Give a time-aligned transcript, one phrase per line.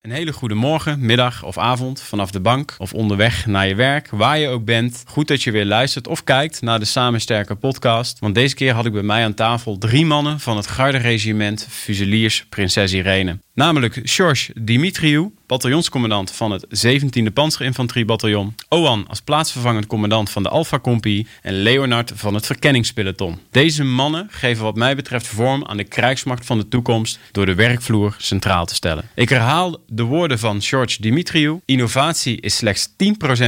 [0.00, 4.10] Een hele goede morgen, middag of avond vanaf de bank of onderweg naar je werk,
[4.10, 5.02] waar je ook bent.
[5.06, 8.18] Goed dat je weer luistert of kijkt naar de Samen Sterker podcast.
[8.18, 12.46] Want deze keer had ik bij mij aan tafel drie mannen van het Garde-regiment Fusiliers
[12.48, 13.38] Prinses Irene.
[13.54, 18.54] Namelijk George Dimitriou, bataljonscommandant van het 17e Panzerinfanteriebataljon.
[18.68, 21.26] Oan als plaatsvervangend commandant van de Alpha Compie.
[21.42, 23.38] En Leonard van het Verkenningspeloton.
[23.50, 27.54] Deze mannen geven wat mij betreft vorm aan de krijgsmacht van de toekomst door de
[27.54, 29.10] werkvloer centraal te stellen.
[29.14, 31.60] Ik herhaal de woorden van George Dimitriou.
[31.64, 32.92] Innovatie is slechts 10%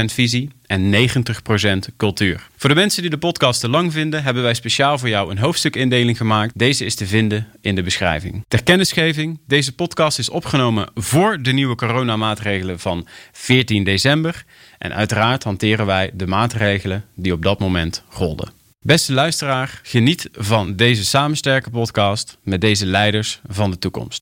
[0.05, 2.47] visie en 90% cultuur.
[2.55, 5.37] Voor de mensen die de podcast te lang vinden, hebben wij speciaal voor jou een
[5.37, 6.51] hoofdstukindeling gemaakt.
[6.55, 8.43] Deze is te vinden in de beschrijving.
[8.47, 14.45] Ter kennisgeving, deze podcast is opgenomen voor de nieuwe coronamaatregelen van 14 december.
[14.77, 18.51] En uiteraard hanteren wij de maatregelen die op dat moment golden.
[18.79, 24.21] Beste luisteraar, geniet van deze Samensterken podcast met deze leiders van de toekomst.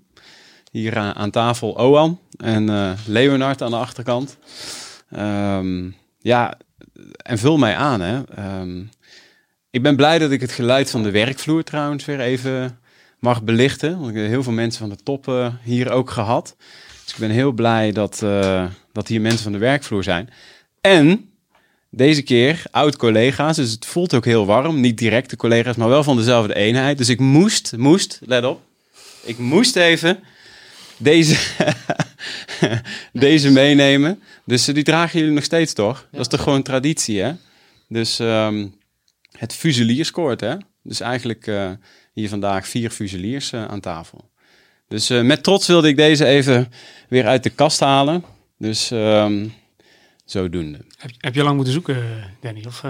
[0.71, 4.37] Hier aan, tafel Oan en uh, Leonard aan de achterkant.
[5.17, 6.57] Um, ja,
[7.23, 8.01] en vul mij aan.
[8.01, 8.21] Hè.
[8.59, 8.89] Um,
[9.69, 12.79] ik ben blij dat ik het geluid van de werkvloer trouwens weer even
[13.19, 13.99] mag belichten.
[13.99, 16.55] Want ik heb heel veel mensen van de top hier ook gehad.
[17.03, 20.29] Dus ik ben heel blij dat, uh, dat hier mensen van de werkvloer zijn.
[20.81, 21.29] En
[21.89, 24.79] deze keer oud-collega's, dus het voelt ook heel warm.
[24.79, 26.97] Niet directe collega's, maar wel van dezelfde eenheid.
[26.97, 28.61] Dus ik moest, moest, let op.
[29.23, 30.19] Ik moest even
[31.01, 31.37] deze,
[33.13, 34.21] deze meenemen.
[34.45, 36.07] Dus die dragen jullie nog steeds, toch?
[36.11, 37.33] Dat is toch gewoon traditie, hè?
[37.87, 38.75] Dus um,
[39.31, 40.55] het fuselierskoord, hè?
[40.83, 41.71] Dus eigenlijk uh,
[42.13, 44.29] hier vandaag vier fuseliers uh, aan tafel.
[44.87, 46.71] Dus uh, met trots wilde ik deze even
[47.09, 48.23] weer uit de kast halen.
[48.57, 49.53] Dus um,
[50.31, 50.77] zodoende.
[50.97, 52.03] Heb, heb, je lang moeten zoeken,
[52.41, 52.63] Danny?
[52.67, 52.83] Of,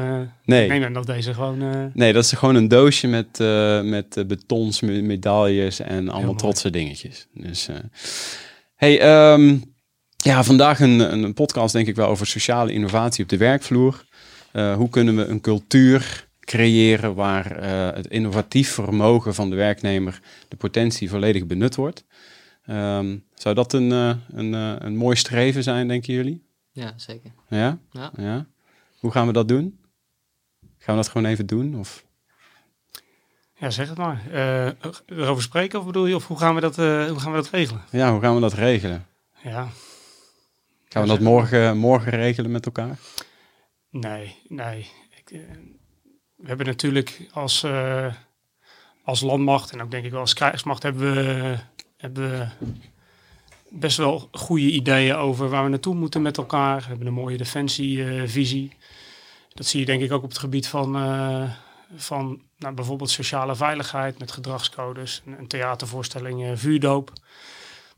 [0.44, 0.70] nee.
[0.70, 1.92] Ik neem dat deze gewoon...
[1.94, 3.40] Nee, dat is gewoon een doosje met,
[3.84, 7.28] met betons, medailles en allemaal trotse dingetjes.
[7.34, 7.68] Dus,
[8.76, 9.64] hey, um,
[10.18, 14.06] ja, vandaag een, een podcast denk ik wel over sociale innovatie op de werkvloer.
[14.52, 20.56] hoe kunnen we een cultuur creëren waar uh, het innovatief vermogen van de werknemer, de
[20.56, 22.06] potentie volledig benut wordt.
[22.70, 26.50] Um, zou dat een, uh, een, uh, een mooi streven zijn, denken jullie?
[26.82, 27.32] Ja, zeker.
[27.48, 27.78] Ja?
[27.92, 28.12] Ja.
[28.18, 28.46] ja?
[29.00, 29.80] Hoe gaan we dat doen?
[30.78, 31.76] Gaan we dat gewoon even doen?
[31.76, 32.06] Of?
[33.56, 34.22] Ja, zeg het maar.
[35.06, 36.16] erover spreken of bedoel je?
[36.16, 37.82] Of hoe gaan we dat, hoe gaan we dat regelen?
[37.92, 39.06] Ja, hoe gaan we dat regelen?
[39.44, 39.68] Ja.
[40.90, 42.98] Gaan we dat morgen, morgen regelen met elkaar?
[43.90, 44.90] Nee, nee.
[45.16, 45.30] Ik,
[46.36, 48.14] we hebben natuurlijk als, uh,
[49.04, 51.58] als landmacht en ook denk ik wel als krijgsmacht hebben we,
[51.98, 52.48] hebben we
[53.72, 56.80] best wel goede ideeën over waar we naartoe moeten met elkaar.
[56.80, 58.72] We hebben een mooie defensievisie.
[59.54, 61.50] Dat zie je denk ik ook op het gebied van, uh,
[61.96, 67.12] van nou, bijvoorbeeld sociale veiligheid met gedragscodes, een, een theatervoorstelling, vuurdoop.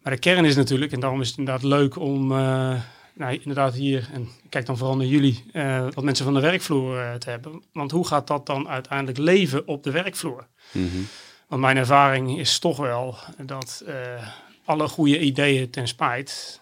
[0.01, 2.31] Maar de kern is natuurlijk, en daarom is het inderdaad leuk om
[3.13, 6.39] nou, inderdaad hier, en ik kijk dan vooral naar jullie, uh, wat mensen van de
[6.39, 7.63] werkvloer uh, te hebben.
[7.73, 10.47] Want hoe gaat dat dan uiteindelijk leven op de werkvloer?
[10.71, 11.07] Mm -hmm.
[11.47, 13.93] Want mijn ervaring is toch wel dat uh,
[14.65, 16.61] alle goede ideeën ten spijt,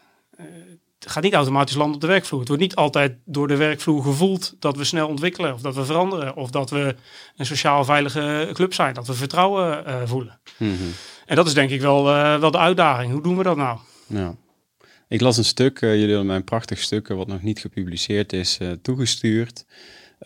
[0.99, 2.39] het gaat niet automatisch landen op de werkvloer.
[2.39, 5.85] Het wordt niet altijd door de werkvloer gevoeld dat we snel ontwikkelen of dat we
[5.85, 6.95] veranderen of dat we
[7.35, 10.39] een sociaal veilige club zijn, dat we vertrouwen voelen.
[10.57, 10.91] Mm -hmm.
[11.25, 12.03] En dat is denk ik wel,
[12.39, 13.11] wel de uitdaging.
[13.11, 13.79] Hoe doen we dat nou?
[14.07, 14.35] Ja.
[15.07, 19.65] Ik las een stuk, jullie hebben mijn prachtig stuk, wat nog niet gepubliceerd is, toegestuurd.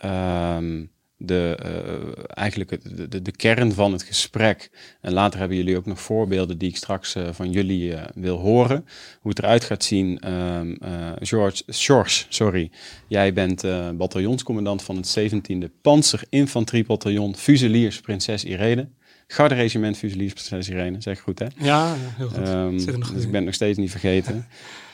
[0.05, 4.69] Um, de, uh, eigenlijk de, de, de, kern van het gesprek.
[5.01, 8.85] En later hebben jullie ook nog voorbeelden die ik straks van jullie wil horen.
[9.21, 10.33] Hoe het eruit gaat zien.
[10.33, 10.77] Um,
[11.19, 12.71] George, George, sorry.
[13.07, 13.63] Jij bent
[13.97, 18.87] bataljonscommandant van het 17e Panzerinfanteriebataljon Fuseliers Prinses Irene.
[19.27, 21.45] Garde-regiment Fusiliers Prinses Irene, zeg goed hè?
[21.57, 22.47] Ja, heel goed.
[22.47, 24.47] Um, dus ik ben het nog steeds niet vergeten.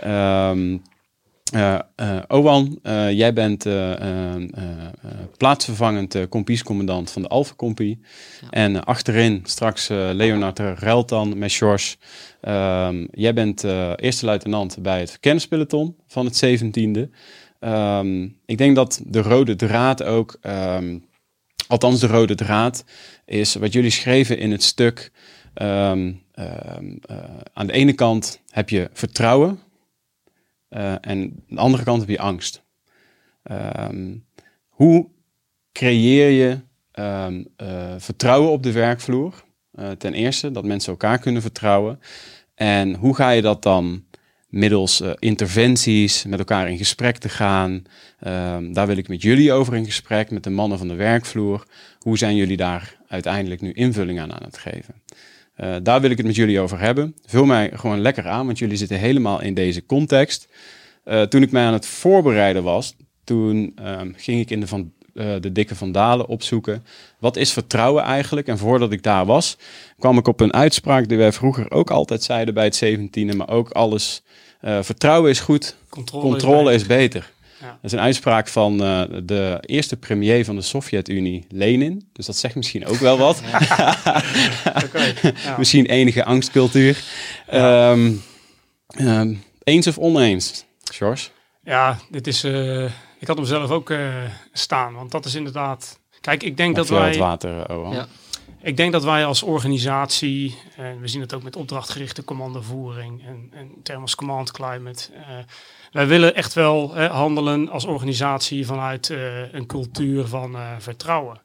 [0.05, 0.81] um,
[1.55, 3.67] uh, uh, Owan, uh, jij bent
[5.37, 7.99] plaatsvervangend kompiescommandant van de Alpha Compie.
[8.41, 8.49] Ja.
[8.49, 11.95] En achterin straks Leonard Ruiltan met George.
[12.41, 13.63] Um, jij bent
[13.95, 17.09] eerste luitenant bij het verkennispeloton van het 17e.
[18.45, 20.39] ik denk dat de rode draad ook
[21.67, 22.83] althans de rode draad,
[23.25, 25.11] is wat jullie schreven in het stuk.
[25.53, 26.21] Aan
[27.67, 29.59] de ene kant heb je vertrouwen
[30.77, 32.63] Uh, en de andere kant heb je angst.
[33.43, 34.15] Ehm,
[34.67, 35.07] hoe
[35.71, 36.59] creëer je
[37.03, 39.43] um, uh, vertrouwen op de werkvloer?
[39.79, 41.99] Uh, ten eerste, dat mensen elkaar kunnen vertrouwen.
[42.55, 44.05] En hoe ga je dat dan
[44.47, 47.71] middels interventies met elkaar in gesprek te gaan?
[48.27, 51.67] Um, daar wil ik met jullie over in gesprek, met de mannen van de werkvloer.
[51.99, 55.01] Hoe zijn jullie daar uiteindelijk nu invulling aan aan het geven?
[55.59, 57.15] Uh, daar wil ik het met jullie over hebben.
[57.25, 60.47] Vul mij gewoon lekker aan, want jullie zitten helemaal in deze context.
[61.05, 64.91] Uh, toen ik mij aan het voorbereiden was, toen um, ging ik in de, van,
[65.13, 66.85] uh, de dikke vandalen opzoeken.
[67.19, 68.47] Wat is vertrouwen eigenlijk?
[68.47, 69.57] En voordat ik daar was,
[69.99, 73.49] kwam ik op een uitspraak die wij vroeger ook altijd zeiden bij het 17e, maar
[73.49, 74.23] ook alles.
[74.61, 77.01] vertrouwen is goed, controle, controle is beter.
[77.01, 77.40] Is beter.
[77.61, 77.67] Ja.
[77.67, 82.09] Dat is een uitspraak van uh, de eerste premier van de Sovjet-Unie, Lenin.
[82.13, 83.41] Dus dat zegt misschien ook wel wat.
[84.85, 85.57] okay, ja.
[85.57, 87.03] misschien enige angstcultuur.
[87.51, 87.91] Ja.
[87.91, 88.21] Um,
[88.99, 91.29] um, eens of oneens, George?
[91.63, 92.83] Ja, dit is, uh,
[93.19, 94.15] ik had hem zelf ook uh,
[94.53, 94.93] staan.
[94.93, 95.99] Want dat is inderdaad...
[96.21, 97.07] Kijk, ik denk dat wij...
[97.07, 98.07] Het water, oh, ja.
[98.63, 103.49] Ik denk dat wij als organisatie, en we zien het ook met opdrachtgerichte commandovoering en,
[103.53, 105.19] en Thermos Command Climate, uh,
[105.91, 111.41] wij willen echt wel handelen als organisatie vanuit uh, een cultuur van uh, vertrouwen.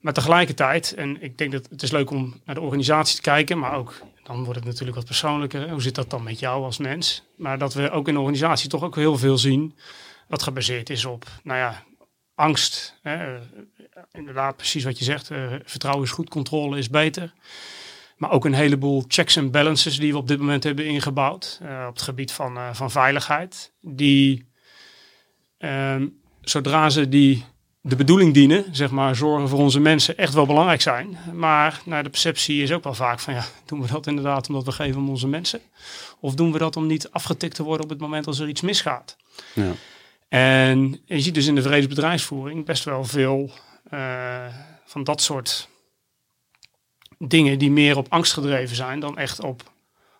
[0.00, 3.58] Maar tegelijkertijd, en ik denk dat het is leuk om naar de organisatie te kijken,
[3.58, 5.70] maar ook dan wordt het natuurlijk wat persoonlijker.
[5.70, 7.24] Hoe zit dat dan met jou als mens?
[7.36, 9.74] Maar dat we ook in de organisatie toch ook heel veel zien
[10.26, 11.84] wat gebaseerd is op, nou ja,
[12.38, 12.94] angst.
[13.02, 13.38] Hè?
[14.12, 15.30] Inderdaad, precies wat je zegt.
[15.30, 17.32] Uh, vertrouwen is goed, controle is beter.
[18.16, 21.60] Maar ook een heleboel checks en balances die we op dit moment hebben ingebouwd.
[21.62, 23.72] Uh, op het gebied van, uh, van veiligheid.
[23.80, 24.48] Die,
[25.58, 27.44] um, zodra ze die
[27.80, 31.18] de bedoeling dienen, zeg maar, zorgen voor onze mensen, echt wel belangrijk zijn.
[31.34, 34.64] Maar nou, de perceptie is ook wel vaak van, ja, doen we dat inderdaad omdat
[34.64, 35.60] we geven om onze mensen?
[36.20, 38.60] Of doen we dat om niet afgetikt te worden op het moment als er iets
[38.60, 39.16] misgaat?
[39.54, 39.72] Ja.
[40.28, 43.50] En je ziet dus in de vredesbedrijfsvoering best wel veel
[43.90, 44.46] uh,
[44.84, 45.68] van dat soort
[47.18, 49.72] dingen die meer op angst gedreven zijn dan echt op,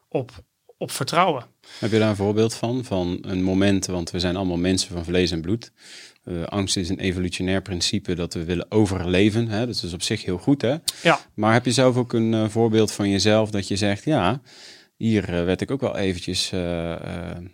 [0.08, 0.30] op,
[0.78, 1.44] op vertrouwen.
[1.78, 2.84] Heb je daar een voorbeeld van?
[2.84, 5.72] Van een moment, want we zijn allemaal mensen van vlees en bloed.
[6.24, 9.48] Uh, angst is een evolutionair principe dat we willen overleven.
[9.48, 9.66] Hè?
[9.66, 10.62] Dat is op zich heel goed.
[10.62, 10.76] Hè?
[11.02, 11.20] Ja.
[11.34, 14.40] Maar heb je zelf ook een uh, voorbeeld van jezelf dat je zegt, ja,
[14.96, 16.52] hier uh, werd ik ook wel eventjes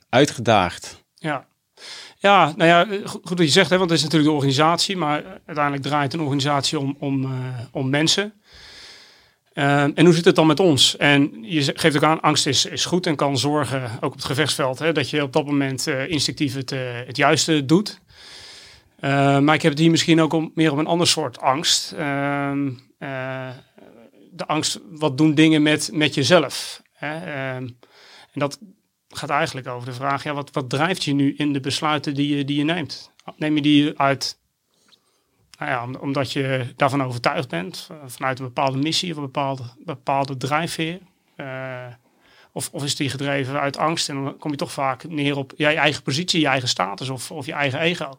[0.09, 1.05] uitgedaagd.
[1.15, 1.47] Ja.
[2.25, 5.25] Ja, nou ja, goed dat je zegt, hè, want het is natuurlijk de organisatie, maar
[5.47, 7.31] uiteindelijk draait een organisatie om, om,
[7.73, 8.32] om mensen.
[9.55, 10.97] Uh, en hoe zit het dan met ons?
[10.97, 14.25] En je geeft ook aan, angst is, is goed en kan zorgen, ook op het
[14.25, 16.71] gevechtsveld, hè, dat je op dat moment instinctief het,
[17.06, 18.00] het juiste doet.
[19.00, 21.93] maar ik heb het hier misschien ook om, meer op een ander soort angst.
[21.93, 22.71] Ehm,
[24.31, 26.82] de angst, wat doen dingen met, met jezelf?
[26.93, 27.15] Hè?
[27.15, 27.69] Ehm,
[28.32, 28.59] en dat
[29.16, 32.37] gaat eigenlijk over de vraag, ja, wat, wat drijft je nu in de besluiten die
[32.37, 33.12] je, die je neemt?
[33.37, 34.38] Neem je die uit
[35.58, 39.62] nou ja, omdat je daarvan overtuigd bent, eh, vanuit een bepaalde missie of een bepaalde,
[39.78, 41.00] bepaalde drijfveer.
[41.37, 41.87] Uh,
[42.52, 45.52] of, of is die gedreven uit angst en dan kom je toch vaak neer op
[45.56, 48.19] je eigen positie, je eigen status of, of je eigen ego.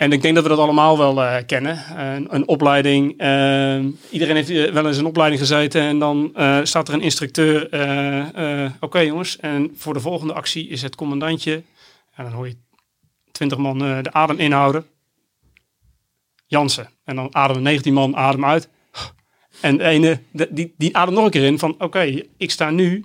[0.00, 1.98] En ik denk dat we dat allemaal wel uh, kennen.
[1.98, 3.22] Een, een opleiding.
[3.22, 5.82] Uh, iedereen heeft wel eens een opleiding gezeten.
[5.82, 6.32] En dan
[6.62, 7.64] staat er een instructeur.
[8.80, 9.36] Oké jongens.
[9.38, 11.62] En voor de volgende actie is het commandantje.
[12.14, 12.56] En dan hoor je
[13.32, 14.86] twintig man de adem inhouden.
[16.46, 16.88] Jansen.
[17.04, 18.68] En dan ademen 19 man adem uit.
[19.60, 23.04] En de ene, die, die ademt nog een keer in van oké, ik sta nu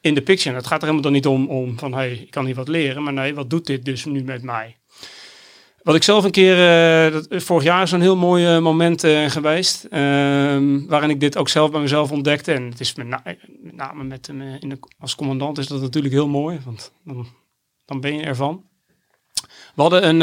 [0.00, 0.50] in de picture.
[0.50, 2.68] En het gaat er helemaal dan niet om, om van hey, ik kan hier wat
[2.68, 3.02] leren.
[3.02, 4.76] Maar nee, wat doet dit dus nu met mij?
[5.82, 6.56] Wat ik zelf een keer,
[7.06, 9.84] uh, dat, vorig jaar is een heel mooi uh, moment uh, geweest.
[9.84, 12.52] Ehm, waarin ik dit ook zelf bij mezelf ontdekte.
[12.52, 16.28] En het is met, na, met name in de, als commandant is dat natuurlijk heel
[16.28, 16.60] mooi.
[16.64, 17.26] Want dan,
[17.84, 18.64] dan ben je ervan.
[19.74, 20.20] We hadden een,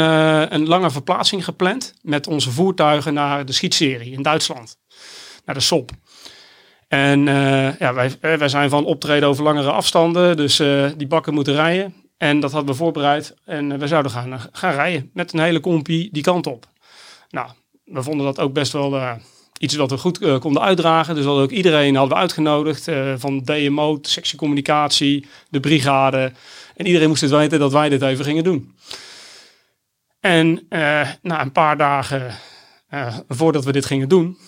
[0.54, 4.78] een lange verplaatsing gepland met onze voertuigen naar de schietserie in Duitsland.
[5.44, 5.90] Naar de SOP.
[6.88, 7.24] En
[7.78, 10.56] ja, wij, eh, wij zijn van optreden over langere afstanden, dus
[10.96, 11.94] die bakken moeten rijden.
[12.20, 16.08] En dat hadden we voorbereid en we zouden gaan, gaan rijden met een hele kompie
[16.12, 16.66] die kant op.
[17.30, 17.50] Nou,
[17.84, 19.18] we vonden dat ook best wel
[19.58, 21.14] iets wat we goed konden uitdragen.
[21.14, 26.32] Dus hadden ook iedereen hadden we uitgenodigd van DMO, sectiecommunicatie, de brigade.
[26.76, 28.74] En iedereen moest het weten dat wij dit even gingen doen.
[30.20, 30.66] En
[31.22, 32.34] na een paar dagen
[33.28, 34.38] voordat we dit gingen doen,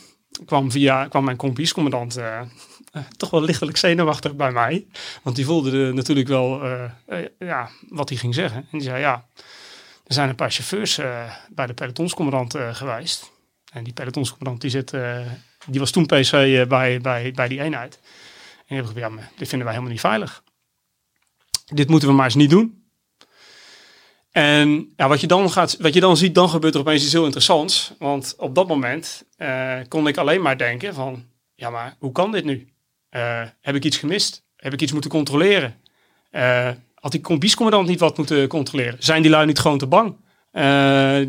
[0.45, 2.19] kwam, via, kwam mijn kompiescommandant
[2.93, 4.87] uh, toch wel lichtelijk zenuwachtig bij mij.
[5.23, 6.67] Want die voelde de, natuurlijk wel
[7.39, 8.59] ja, wat hij ging zeggen.
[8.59, 9.27] En die zei, ja,
[10.07, 10.97] er zijn een paar chauffeurs
[11.51, 13.31] bij de pelotonscommandant geweest.
[13.73, 14.91] En die pelotonscommandant die, zit,
[15.67, 16.31] die was toen PC
[16.69, 17.95] bij, bij, bij die eenheid.
[17.95, 20.43] En die hebben gezegd, ja, maar dit vinden wij helemaal niet veilig.
[21.67, 22.85] dit moeten we maar eens niet doen.
[24.31, 27.13] En ja, wat, je dan gaat, wat je dan ziet, dan gebeurt er opeens iets
[27.13, 27.95] heel interessants.
[27.99, 29.25] Want op dat moment
[29.89, 32.72] kon ik alleen maar denken van, ja maar hoe kan dit nu?
[33.17, 34.45] Uh, heb ik iets gemist?
[34.57, 35.75] Heb ik iets moeten controleren?
[36.33, 38.97] Uh, had die combiescommandant niet wat moeten controleren?
[38.99, 40.17] Zijn die lui niet gewoon te bang?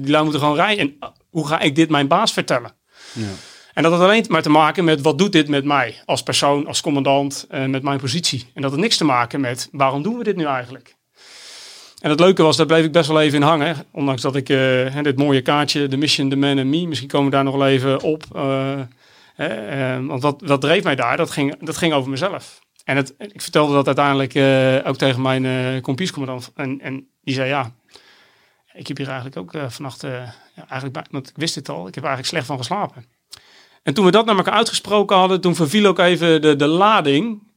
[0.02, 0.80] die lui moeten gewoon rijden.
[0.80, 2.72] En hoe ga ik dit mijn baas vertellen?
[3.14, 3.28] Ja.
[3.74, 6.68] En dat had alleen maar te maken met wat doet dit met mij als persoon,
[6.68, 8.52] als commandant, met mijn positie.
[8.54, 10.96] En dat had niks te maken met waarom doen we dit nu eigenlijk?
[12.04, 13.76] En het leuke was, daar bleef ik best wel even in hangen.
[13.92, 17.30] Ondanks dat ik uh, dit mooie kaartje, de Mission, The Man and Me, misschien komen
[17.30, 18.24] we daar nog wel even op.
[18.36, 18.80] Uh,
[19.38, 22.62] uh, want wat, wat dreef mij daar, dat ging, dat ging over mezelf.
[22.84, 24.36] En het, ik vertelde dat uiteindelijk
[24.88, 26.38] ook tegen mijn uh.
[26.56, 27.72] En, en die zei, ja,
[28.74, 30.34] ik heb hier eigenlijk ook vannacht, ja,
[30.70, 33.06] eigenlijk, want ik wist het al, ik heb eigenlijk slecht van geslapen.
[33.84, 37.52] En toen we dat naar elkaar uitgesproken hadden, toen verviel ook even de, de lading.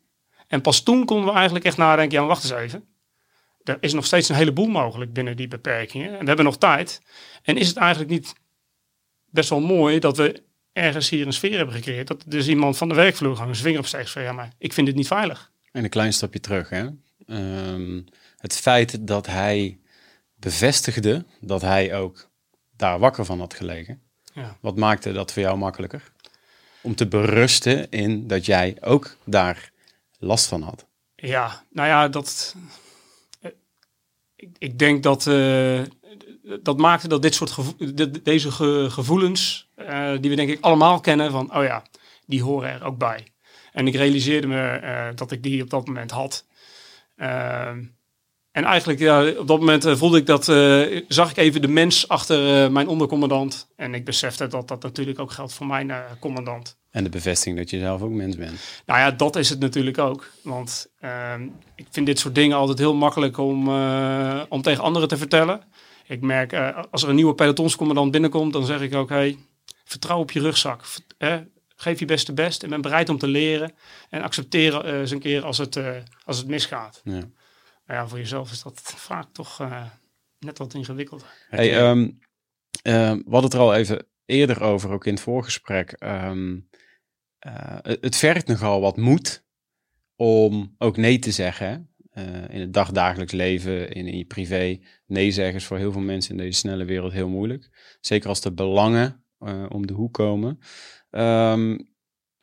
[0.48, 2.84] En pas toen konden we eigenlijk echt nadenken, ja, wacht eens even
[3.68, 6.12] er is nog steeds een heleboel mogelijk binnen die beperkingen.
[6.12, 7.02] En we hebben nog tijd.
[7.42, 8.32] En is het eigenlijk niet
[9.30, 10.42] best wel mooi dat we
[10.76, 12.06] ergens hier een sfeer hebben gecreëerd.
[12.06, 14.86] Dat dus iemand van de werkvloer gewoon zijn vinger opsteekt van ja, maar ik vind
[14.86, 15.50] dit niet veilig.
[15.72, 16.68] En een klein stapje terug.
[16.68, 16.88] Hè?
[17.26, 18.00] Ehm,
[18.36, 19.78] het feit dat hij
[20.34, 22.28] bevestigde dat hij ook
[22.76, 24.00] daar wakker van had gelegen.
[24.32, 24.56] Ja.
[24.60, 26.12] Wat maakte dat voor jou makkelijker?
[26.80, 29.70] Om te berusten in dat jij ook daar
[30.18, 30.86] last van had.
[31.14, 32.54] Ja, nou ja, dat,
[34.36, 35.82] ik, ik denk dat uh,
[36.62, 37.74] dat maakte dat dit soort gevo
[38.22, 38.50] deze
[38.90, 41.82] gevoelens, uh, die we denk ik allemaal kennen, van oh ja,
[42.26, 43.26] die horen er ook bij.
[43.72, 46.46] En ik realiseerde me uh, dat ik die op dat moment had.
[47.16, 47.82] Ehm,
[48.52, 50.44] en eigenlijk ja, op dat moment voelde ik dat,
[51.08, 53.68] zag ik even de mens achter mijn ondercommandant.
[53.76, 56.76] En ik besefte dat dat natuurlijk ook geldt voor mijn commandant.
[56.90, 58.58] En de bevestiging dat je zelf ook mens bent.
[58.86, 60.30] Nou ja, dat is het natuurlijk ook.
[60.42, 61.34] Want uh,
[61.74, 63.68] ik vind dit soort dingen altijd heel makkelijk om,
[64.48, 65.62] om tegen anderen te vertellen.
[66.06, 69.38] Ik merk, uh, als er een nieuwe pelotonscommandant binnenkomt, dan zeg ik ook, hey,
[69.84, 70.84] vertrouw op je rugzak.
[71.76, 73.72] geef je beste best en ben bereid om te leren.
[74.10, 75.78] En accepteren uh, eens een keer als het,
[76.24, 77.00] als het misgaat.
[77.04, 77.20] Ja.
[77.84, 79.68] Maar ja, voor jezelf is dat vaak toch
[80.38, 81.26] net wat ingewikkelder.
[81.48, 82.18] Hey, um,
[82.82, 85.96] we hadden het er al even eerder over, ook in het voorgesprek.
[86.02, 86.68] Um,
[87.46, 89.44] uh, het vergt nogal wat moed
[90.16, 91.94] om ook nee te zeggen.
[92.18, 94.78] Uh, in het dagdagelijks leven, in, in, je privé.
[95.06, 97.96] Nee zeggen is voor heel veel mensen in deze snelle wereld heel moeilijk.
[98.00, 100.58] Zeker als de belangen uh, om de hoek komen.
[101.10, 101.94] Um,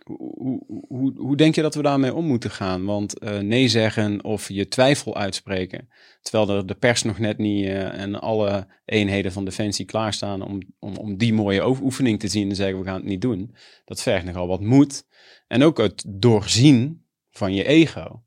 [0.04, 2.86] hoe, hoe, hoe, denk je dat we daarmee om moeten gaan?
[2.86, 5.90] Want uh, nee zeggen of je twijfel uitspreken,
[6.22, 10.96] terwijl er de pers nog net niet en alle eenheden van Defensie klaarstaan om, om,
[10.96, 14.26] om die mooie oefening te zien en zeggen we gaan het niet doen, dat vergt
[14.26, 15.06] nogal wat moed.
[15.48, 18.24] En ook het doorzien van je ego.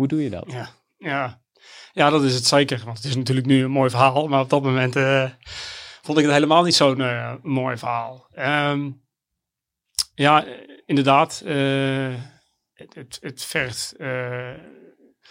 [0.00, 0.44] Hoe doe je dat?
[0.46, 1.42] Ja, ja.
[1.92, 2.82] ja dat is het zeker.
[2.84, 5.30] Want het is natuurlijk nu een mooi verhaal, maar op dat moment uh,
[6.02, 8.28] vond ik het helemaal niet zo'n mooi verhaal.
[8.38, 9.02] Um,
[10.14, 10.44] ja,
[10.86, 12.14] inderdaad, uh,
[12.72, 13.94] het, het, vergt.
[13.98, 14.58] Nou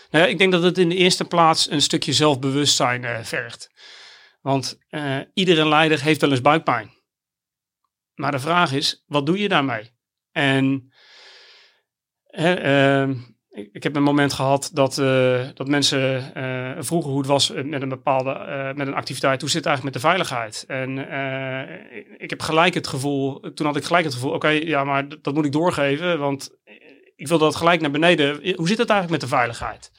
[0.09, 3.71] ja, ik denk dat het in de eerste plaats een stukje zelfbewustzijn vergt.
[4.41, 4.79] Want
[5.33, 6.91] iedere leider heeft wel eens buikpijn.
[8.13, 9.91] Maar de vraag is, wat doe je daarmee?
[10.31, 10.93] En
[12.25, 13.15] ehm,
[13.49, 17.81] ik heb een moment gehad dat, uh, dat mensen uh, vroegen hoe het was met
[17.81, 19.41] een bepaalde uh, met een activiteit.
[19.41, 20.63] Hoe zit het eigenlijk met de veiligheid?
[20.67, 20.97] En
[22.17, 25.33] ik heb gelijk het gevoel, toen had ik gelijk het gevoel, oké, ja, maar dat
[25.33, 26.49] moet ik doorgeven, want
[27.15, 28.55] ik wil dat gelijk naar beneden.
[28.55, 29.91] Hoe zit het eigenlijk met de veiligheid?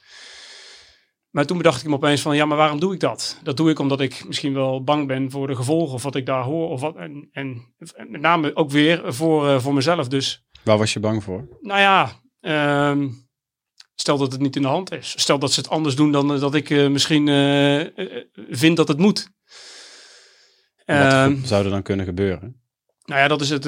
[1.29, 3.39] Maar toen bedacht ik me opeens van, ja, maar waarom doe ik dat?
[3.43, 6.25] Dat doe ik omdat ik misschien wel bang ben voor de gevolgen of wat ik
[6.25, 6.69] daar hoor.
[6.69, 7.73] Of wat, en, en
[8.07, 10.45] met name ook weer voor, voor mezelf dus.
[10.63, 11.47] Waar was je bang voor?
[11.61, 12.11] Nou ja,
[12.89, 13.29] um,
[13.95, 15.13] Stel dat het niet in de hand is.
[15.17, 17.85] Stel dat ze het anders doen dan dat ik uh, misschien uh,
[18.49, 19.29] vind dat het moet.
[20.85, 22.61] Wat ehm, zou er dan kunnen gebeuren?
[23.05, 23.63] Nou ja, dat is het,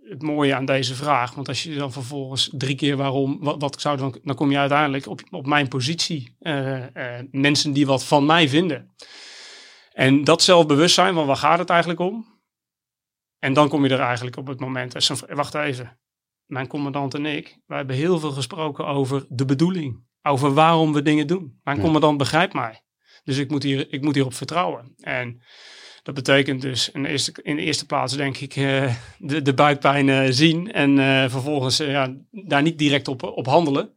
[0.00, 1.34] het mooie aan deze vraag.
[1.34, 4.58] Want als je dan vervolgens drie keer waarom, wat, wat zou dan, dan kom je
[4.58, 6.36] uiteindelijk op, op mijn positie.
[7.30, 8.94] mensen die wat van mij vinden.
[9.92, 12.38] En dat zelfbewustzijn, van waar gaat het eigenlijk om?
[13.38, 15.98] En dan kom je er eigenlijk op het moment, wacht even,
[16.48, 20.06] mijn commandant en ik, wij hebben heel veel gesproken over de bedoeling.
[20.22, 21.58] Over waarom we dingen doen.
[21.62, 22.82] Mijn commandant begrijpt mij.
[23.24, 24.94] Dus ik moet, hier, ik moet hierop vertrouwen.
[25.00, 25.42] En
[26.02, 29.54] dat betekent dus in de eerste, in de eerste plaats denk ik uh, de, de
[29.54, 30.72] buikpijn uh, zien.
[30.72, 33.94] En uh, vervolgens ja, daar niet direct op, op handelen.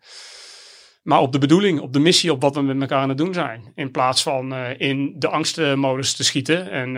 [1.04, 3.34] Maar op de bedoeling, op de missie, op wat we met elkaar aan het doen
[3.34, 3.72] zijn.
[3.76, 6.96] In plaats van in de angstmodus te schieten en,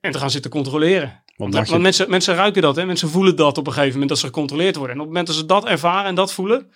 [0.00, 1.22] en te gaan zitten controleren.
[1.48, 2.86] Want, mensen, mensen ruiken dat, hè?
[2.86, 4.94] mensen voelen dat op een gegeven moment dat ze gecontroleerd worden.
[4.94, 6.70] En op het moment dat ze dat ervaren en dat voelen,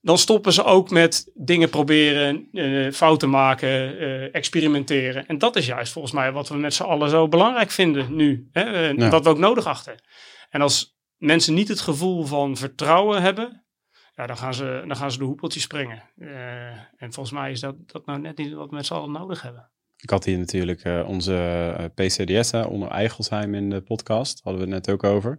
[0.00, 5.26] dan stoppen ze ook met dingen proberen, uh, fouten maken, uh, experimenteren.
[5.26, 8.48] En dat is juist volgens mij wat we met z'n allen zo belangrijk vinden nu.
[8.52, 8.92] Hè?
[8.92, 10.02] Uh, Dat we ook nodig achten.
[10.50, 13.64] En als mensen niet het gevoel van vertrouwen hebben,
[14.14, 16.02] ja, dan, gaan ze, dan gaan ze de hoepeltjes springen.
[16.96, 19.42] en volgens mij is dat, dat nou net niet wat we met z'n allen nodig
[19.42, 19.71] hebben.
[20.02, 24.94] Ik had hier natuurlijk onze PCDS onder Eigelsheim in de podcast, hadden we het net
[24.94, 25.38] ook over.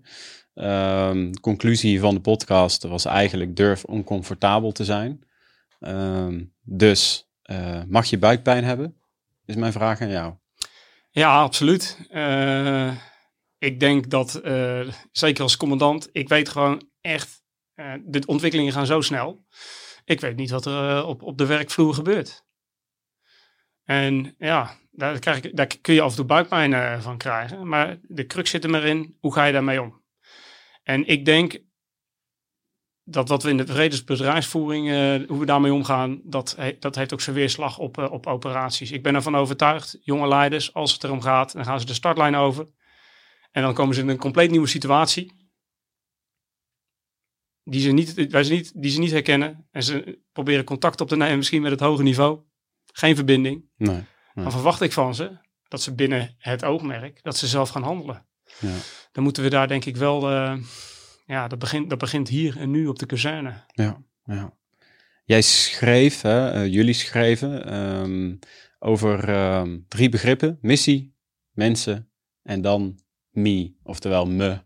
[0.53, 5.27] De conclusie van de podcast was eigenlijk durf oncomfortabel te zijn.
[5.79, 8.95] Um, dus uh, mag je buikpijn hebben?
[9.45, 10.33] Is mijn vraag aan jou.
[11.09, 11.97] Ja, absoluut.
[13.57, 14.41] Ik denk dat,
[15.11, 17.43] zeker als commandant, ik weet gewoon echt,
[18.05, 19.45] de ontwikkelingen gaan zo snel.
[20.05, 22.42] Ik weet niet wat er op, op de werkvloer gebeurt.
[23.83, 27.67] En ja, daar, ik, kun je af en toe buikpijn van krijgen.
[27.67, 30.01] Maar de crux zit er maar in, hoe ga je daarmee om?
[30.83, 31.61] En ik denk
[33.03, 37.21] dat wat we in de vredesbedrijfsvoering, uh, hoe we daarmee omgaan, dat, dat heeft ook
[37.21, 38.91] zijn weerslag op, uh, op operaties.
[38.91, 42.35] Ik ben ervan overtuigd, jonge leiders, als het erom gaat, dan gaan ze de startlijn
[42.35, 42.67] over.
[43.51, 45.41] En dan komen ze in een compleet nieuwe situatie.
[47.63, 49.67] Die ze niet, ze niet, die ze niet herkennen.
[49.71, 52.39] En ze proberen contact op te nemen, misschien met het hoge niveau.
[52.93, 53.65] Geen verbinding.
[53.77, 54.05] Nee, nee.
[54.33, 58.25] Dan verwacht ik van ze dat ze binnen het oogmerk, dat ze zelf gaan handelen.
[58.59, 58.75] Ja.
[59.11, 60.57] Dan moeten we daar denk ik wel, uh,
[61.25, 63.53] ja, dat begint, dat begint hier en nu op de kazerne.
[63.67, 64.53] Ja, ja.
[65.25, 68.39] Jij schreef, hè, uh, jullie schreven um,
[68.79, 71.15] over um, drie begrippen: missie,
[71.51, 74.61] mensen en dan me, oftewel me.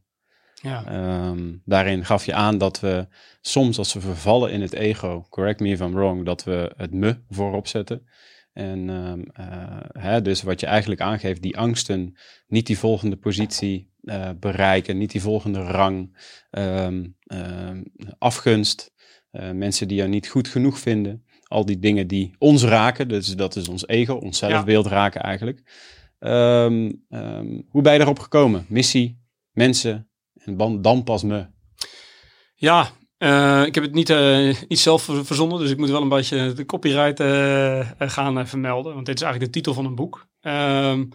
[0.62, 1.28] Ja.
[1.30, 3.08] Um, daarin gaf je aan dat we
[3.42, 6.94] soms als we vervallen in het ego, correct me if I'm wrong, dat we het
[6.94, 8.08] me voorop zetten.
[8.54, 13.92] En um, uh, hè, dus wat je eigenlijk aangeeft, die angsten, niet die volgende positie
[14.02, 16.18] uh, bereiken, niet die volgende rang,
[16.52, 17.84] um, um,
[18.18, 18.94] afgunst,
[19.32, 23.36] uh, mensen die jou niet goed genoeg vinden, al die dingen die ons raken, dus
[23.36, 24.92] dat is ons ego, ons zelfbeeld ja.
[24.92, 25.62] raken eigenlijk.
[27.70, 28.66] hoe ben je daarop gekomen?
[28.70, 30.07] Missie, mensen
[30.56, 31.46] dan, pas me.
[32.56, 36.54] Ja, uh, ik heb het niet, uh, zelf verzonnen, dus ik moet wel een beetje
[36.54, 38.94] de copyright uh, gaan vermelden.
[38.94, 40.28] Want dit is eigenlijk de titel van een boek.
[40.42, 41.10] Um,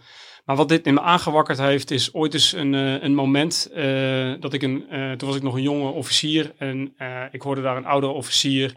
[0.45, 3.69] maar wat dit in me aangewakkerd heeft, is ooit eens een, een moment
[4.39, 4.85] dat ik een,
[5.17, 6.95] toen was ik nog een jonge officier en
[7.31, 8.75] ik hoorde daar een oudere officier.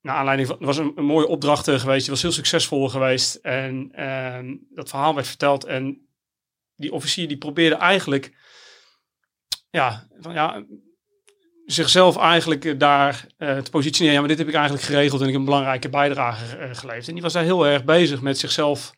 [0.00, 3.34] naar aanleiding van, was een, een mooie opdracht geweest, die was heel succesvol geweest.
[3.34, 6.09] En ehm, dat verhaal werd verteld en
[6.80, 8.32] die officier die probeerde eigenlijk
[9.70, 10.64] ja, van, ja,
[11.66, 14.14] zichzelf eigenlijk eh, daar uh, te positioneren.
[14.14, 17.08] Ja, maar dit heb ik eigenlijk geregeld en ik een belangrijke bijdrage uh, geleverd.
[17.08, 18.94] En die was daar heel erg bezig met zichzelf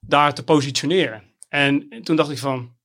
[0.00, 1.22] daar te positioneren.
[1.48, 2.76] En, toen dacht ik van,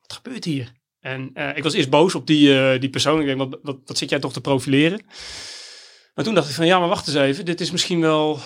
[0.00, 0.72] wat gebeurt hier?
[1.00, 3.20] En ik was eerst boos op die, die persoon.
[3.20, 5.00] Ik denk, wat, wat zit jij toch te profileren?
[6.14, 7.44] Maar toen dacht ik van, ja, maar wacht eens even.
[7.44, 8.40] Dit is misschien wel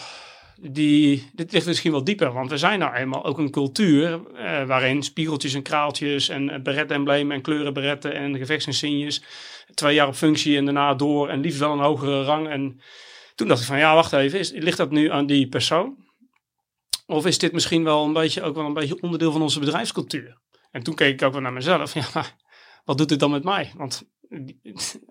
[0.63, 4.67] die, dit ligt misschien wel dieper, want we zijn nou eenmaal ook een cultuur uh,
[4.67, 9.23] waarin spiegeltjes en kraaltjes en beretemblemen en kleurenberetten en gevechtsinsignes,
[9.75, 12.49] twee jaar op functie en daarna door en liefst wel een hogere rang.
[12.49, 12.81] En
[13.35, 16.09] toen dacht ik van ja, wacht even, is, ligt dat nu aan die persoon?
[17.07, 20.39] Of is dit misschien wel een beetje, ook wel een beetje onderdeel van onze bedrijfscultuur?
[20.71, 21.95] En toen keek ik ook wel naar mezelf.
[22.01, 22.37] Ja, maar
[22.85, 23.73] wat doet dit dan met mij?
[23.77, 24.03] Want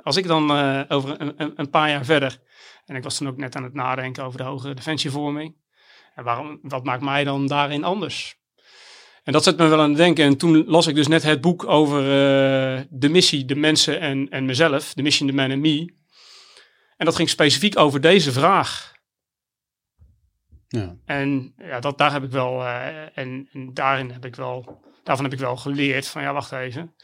[0.03, 2.39] als ik dan uh, over een, een, paar jaar verder,
[2.85, 5.55] en ik was toen ook net aan het nadenken over de hoge defensievorming,
[6.15, 8.39] en waarom, wat maakt mij dan daarin anders?
[9.23, 10.25] En dat zet me wel aan het denken.
[10.25, 14.29] En toen las ik dus net het boek over uh, de missie, de mensen en,
[14.29, 15.93] en mezelf, de mission, the man and me.
[16.97, 18.93] En dat ging specifiek over deze vraag.
[20.67, 20.95] Ja.
[21.05, 25.25] En ja, dat, daar heb ik wel, uh, en, en daarin heb ik wel, daarvan
[25.25, 26.95] heb ik wel geleerd van ja, wacht even.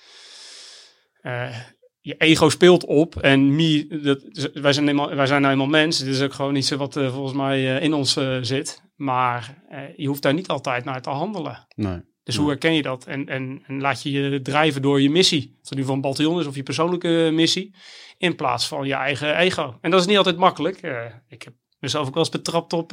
[1.21, 1.57] Uh,
[2.05, 3.15] je ego speelt op.
[3.15, 6.05] En me, dat, wij, zijn eenmaal, wij zijn nou eenmaal mensen.
[6.05, 8.83] Dit is ook gewoon niet zo wat uh, volgens mij uh, in ons uh, zit.
[8.95, 9.63] Maar
[9.95, 11.67] je hoeft daar niet altijd naar te handelen.
[11.75, 12.37] Nee, dus nee.
[12.37, 13.05] hoe herken je dat?
[13.05, 15.57] En, en, en, laat je je drijven door je missie.
[15.61, 17.75] Of het nu van bataljon is of je persoonlijke missie.
[18.17, 19.77] In plaats van je eigen ego.
[19.81, 20.77] En dat is niet altijd makkelijk.
[21.27, 22.89] ik heb mezelf ook wel eens betrapt op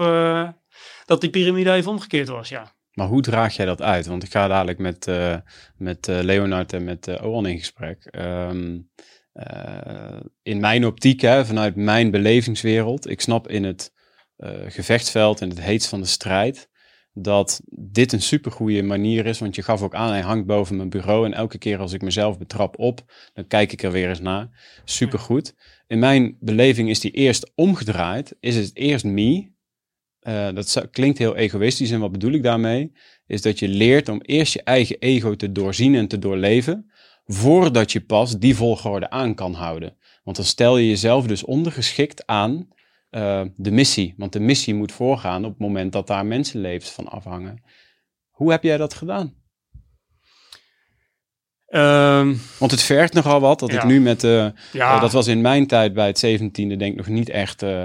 [1.04, 2.74] dat die piramide even omgekeerd was, ja.
[2.92, 4.06] Maar hoe draag jij dat uit?
[4.06, 5.36] Want ik ga dadelijk met, uh,
[5.76, 8.08] met uh, Leonard en met uh, Owen in gesprek.
[8.18, 8.90] Um,
[10.42, 13.92] in mijn optiek, hè, vanuit mijn belevingswereld, ik snap in het
[14.66, 16.70] gevechtsveld en het heetst van de strijd,
[17.14, 19.38] dat dit een supergoeie manier is.
[19.38, 21.26] Want je gaf ook aan, hij hangt boven mijn bureau.
[21.26, 24.48] En elke keer als ik mezelf betrap op, dan kijk ik er weer eens naar.
[24.84, 25.54] Supergoed.
[25.86, 28.36] In mijn beleving is die eerst omgedraaid.
[28.40, 29.50] Is het eerst me,
[30.22, 32.92] uh, dat klinkt heel egoïstisch en wat bedoel ik daarmee?
[33.26, 36.90] Is dat je leert om eerst je eigen ego te doorzien en te doorleven,
[37.24, 39.96] voordat je pas die volgorde aan kan houden.
[40.24, 42.68] Want dan stel je jezelf dus ondergeschikt aan
[43.10, 44.14] uh, de missie.
[44.16, 47.62] Want de missie moet voorgaan op het moment dat daar mensenlevens van afhangen.
[48.30, 49.34] Hoe heb jij dat gedaan?
[51.68, 53.60] Um, Want het vergt nogal wat.
[53.60, 53.78] Dat ja.
[53.78, 54.24] ik nu met.
[54.24, 54.94] Uh, ja.
[54.94, 57.62] uh, dat was in mijn tijd bij het 17e, denk ik nog niet echt.
[57.62, 57.84] Uh,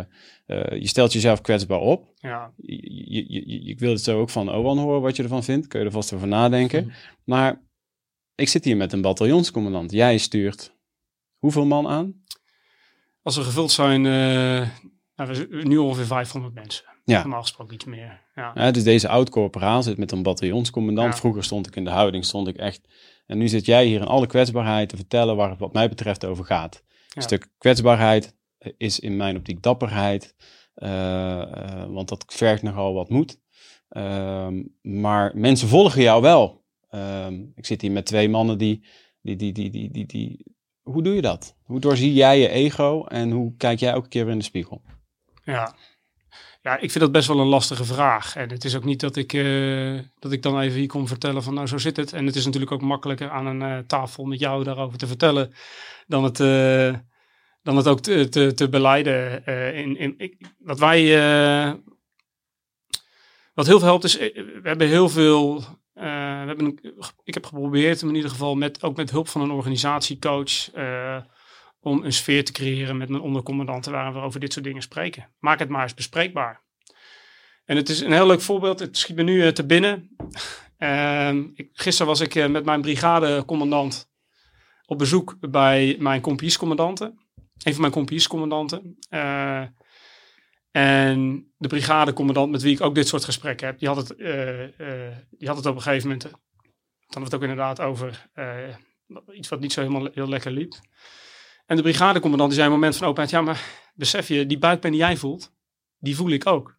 [0.56, 2.14] je stelt jezelf kwetsbaar op.
[2.16, 2.52] ja.
[2.56, 5.68] Je, je, je, ik wil het zo ook van Owan horen wat je ervan vindt.
[5.68, 6.84] Kun je er vast over nadenken.
[6.84, 6.94] Mhm.
[7.24, 7.62] Maar
[8.36, 9.92] ik zit hier met een bataljonscommandant.
[9.92, 10.76] Jij stuurt
[11.38, 12.24] hoeveel man aan?
[13.22, 14.68] Als we gevuld zijn, uh,
[15.16, 16.86] nou, we nu ongeveer 500 mensen.
[17.06, 17.20] Ja.
[17.20, 18.22] Normaal gesproken iets meer.
[18.36, 18.52] Ja.
[18.56, 21.14] Ja, dus deze oud-corporaal zit met een bataljonscommandant.
[21.14, 21.20] Ja.
[21.20, 22.88] Vroeger stond ik in de houding, stond ik echt...
[23.26, 26.26] En nu zit jij hier in alle kwetsbaarheid te vertellen waar het wat mij betreft
[26.26, 26.84] over gaat.
[27.14, 28.37] Een stuk kwetsbaarheid
[28.78, 30.36] is in mijn optiek dapperheid.
[30.76, 33.40] Uh, uh, want dat vergt nogal wat moed.
[33.90, 34.48] Uh,
[34.82, 36.66] maar mensen volgen jou wel.
[36.90, 38.86] Ehm, ik zit hier met twee mannen die,
[39.22, 40.56] die, die, die, die, die, die...
[40.82, 41.56] Hoe doe je dat?
[41.64, 44.82] Hoe doorzie jij je ego en hoe kijk jij elke keer weer in de spiegel?
[45.44, 45.76] Ja.
[46.62, 48.36] Ja, ik vind dat best wel een lastige vraag.
[48.36, 51.44] En het is ook niet dat ik, uh, dat ik dan even hier kom vertellen
[51.44, 52.14] van nou zo zit het.
[52.14, 55.54] En het is natuurlijk ook makkelijker aan een tafel met jou daarover te vertellen
[56.08, 56.40] dan het,
[57.68, 59.46] dan het ook te, te, te beleiden.
[59.76, 61.18] in, in, ik, wat wij,
[63.54, 66.80] wat heel veel helpt is, we hebben heel veel, we hebben
[67.24, 70.70] ik heb geprobeerd in ieder geval met, ook met hulp van een organisatiecoach
[71.80, 75.30] om een sfeer te creëren met mijn ondercommandanten waar we over dit soort dingen spreken.
[75.40, 76.62] Maak het maar eens bespreekbaar.
[77.66, 78.80] En het is een heel leuk voorbeeld.
[78.80, 80.16] Het schiet me nu uh, te binnen.
[80.80, 84.10] Uh, ik, gisteren was ik uh, met mijn brigadecommandant
[84.86, 87.27] op bezoek bij mijn kompiescommandanten.
[87.64, 88.98] Een van mijn kompiescommandanten.
[89.10, 89.66] Uh,
[90.72, 94.18] en de brigadecommandant met wie ik ook dit soort gesprekken heb, die had het,
[95.30, 96.24] die had het op een gegeven moment,
[97.08, 98.30] dan we het ook inderdaad over
[99.34, 100.74] iets wat niet zo helemaal heel lekker liep.
[101.66, 104.94] En de brigadecommandant die zei een moment van openheid, ja maar besef je, die buikpijn
[104.94, 105.54] die jij voelt,
[105.98, 106.78] die voel ik ook.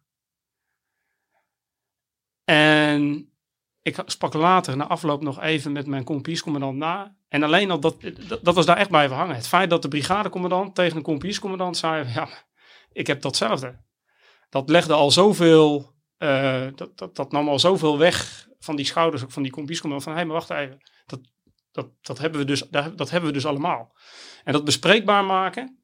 [2.43, 3.31] En
[3.81, 7.17] ik sprak later na afloop nog even met mijn kompiescommandant na.
[7.29, 7.95] En alleen al dat,
[8.41, 9.35] dat, was daar echt blijven hangen.
[9.35, 12.29] Het feit dat de brigadecommandant tegen een kompiescommandant zei, ja,
[12.91, 13.79] ik heb datzelfde.
[14.49, 19.23] Dat legde al zoveel, uh, dat, dat, dat nam al zoveel weg van die schouders,
[19.23, 20.09] ook van die kompiescommandant.
[20.09, 21.19] Van, hé, hey, maar wacht even, dat,
[21.71, 23.95] dat, dat, hebben we dus, dat hebben we dus allemaal.
[24.43, 25.83] En dat bespreekbaar maken,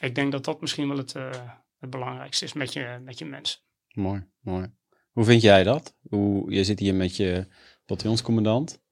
[0.00, 1.30] ik denk dat dat misschien wel het, uh,
[1.78, 3.60] het belangrijkste is met je, met je mensen.
[3.88, 4.72] Mooi, mooi.
[5.10, 5.96] Hoe vind jij dat?
[6.08, 7.46] Hoe, je zit hier met je
[7.86, 8.82] bataljonscommandant.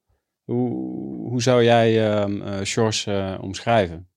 [0.43, 4.07] Hoe, hoe zou jij uh, uh, Sjors uh, omschrijven?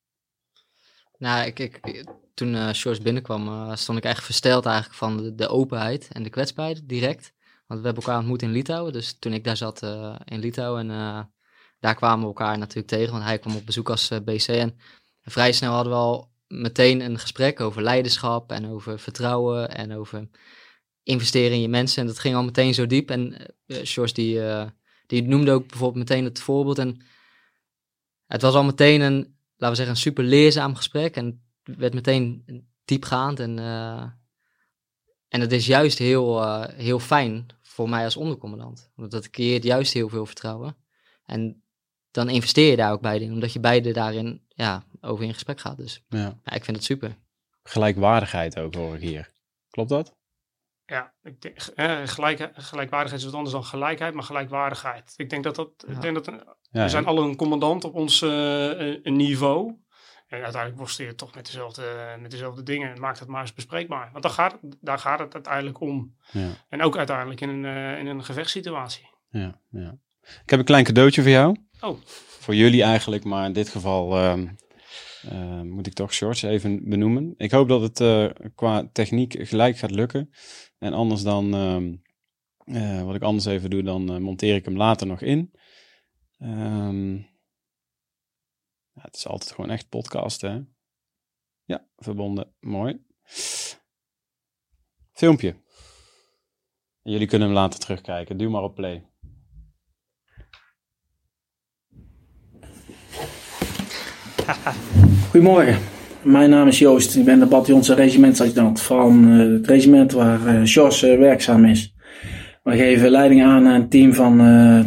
[1.19, 5.49] Nou, ik, ik, toen uh, Sjors binnenkwam, stond ik echt versteld eigenlijk van de, de,
[5.49, 7.33] openheid en de kwetsbaarheid direct.
[7.67, 8.93] Want we hebben elkaar ontmoet in Litouwen.
[8.93, 9.83] Dus toen ik daar zat
[10.25, 11.31] in Litouwen, en
[11.81, 13.13] daar kwamen we elkaar natuurlijk tegen.
[13.13, 14.49] Want hij kwam op bezoek als BC.
[14.49, 14.79] En
[15.23, 20.29] vrij snel hadden we al meteen een gesprek over leiderschap en over vertrouwen en over
[21.03, 22.01] investeren in je mensen.
[22.01, 23.11] En dat ging al meteen zo diep.
[23.11, 23.37] En
[23.67, 24.41] uh, Sjors die,
[25.07, 26.79] die noemde ook bijvoorbeeld meteen het voorbeeld.
[26.79, 27.01] En
[28.27, 29.17] het was al meteen een,
[29.57, 31.17] laten we zeggen, een super leerzaam gesprek.
[31.17, 32.45] En het werd meteen
[32.85, 33.41] diepgaand.
[33.41, 34.03] En, uh,
[35.29, 38.91] en het is juist heel, heel fijn voor mij als ondercommandant.
[38.95, 40.77] Want dat creëert juist heel veel vertrouwen.
[41.25, 41.63] En
[42.11, 43.33] dan investeer je daar ook beide in.
[43.33, 45.77] Omdat je beide daarin ja, over in gesprek gaat.
[45.77, 46.39] Dus ja.
[46.45, 47.17] ja ik vind het super.
[47.63, 49.33] Gelijkwaardigheid ook hoor ik hier.
[49.71, 50.17] Klopt dat?
[50.87, 55.15] Ja, ik denk, eh, gelijk, gelijkwaardigheid is wat anders dan gelijkheid, maar gelijkwaardigheid.
[55.17, 55.93] Ik denk dat dat, ja.
[55.93, 56.27] ik denk dat
[56.71, 57.09] ja, we zijn ja.
[57.09, 58.31] alle een commandant op ons uh,
[59.03, 59.85] een niveau.
[60.27, 63.01] En uiteindelijk worstelen je toch met dezelfde, met dezelfde dingen.
[63.01, 64.09] Maak het maar eens bespreekbaar.
[64.13, 66.17] Want daar gaat, daar gaat het uiteindelijk om.
[66.69, 69.11] En ook uiteindelijk in een, uh, in een gevechtssituatie.
[69.29, 69.99] Ja, ja.
[70.23, 71.57] Ik heb een klein cadeautje voor jou.
[71.81, 71.99] Oh.
[72.41, 74.51] Voor jullie eigenlijk, maar in dit geval uh,
[75.33, 77.35] uh, moet ik toch shorts even benoemen.
[77.37, 80.31] Ik hoop dat het uh, qua techniek gelijk gaat lukken.
[80.79, 81.55] En anders dan,
[82.67, 85.53] uh, wat ik anders even doe, dan monteer ik hem later nog in.
[86.39, 87.17] Um,
[88.93, 90.61] ja, het is altijd gewoon echt podcasten, hè?
[91.65, 92.55] Ja, verbonden.
[92.61, 93.05] Mooi.
[95.13, 95.57] Filmpje.
[97.03, 98.37] Jullie kunnen hem later terugkijken.
[98.37, 99.11] Duw maar op play.
[105.31, 105.79] Goedemorgen,
[106.23, 107.17] mijn naam is Joost.
[107.17, 111.95] Ik ben de bataljonse regimentsadjudant van uh, het regiment waar Jos uh, werkzaam is.
[112.63, 114.37] We geven leiding aan een team van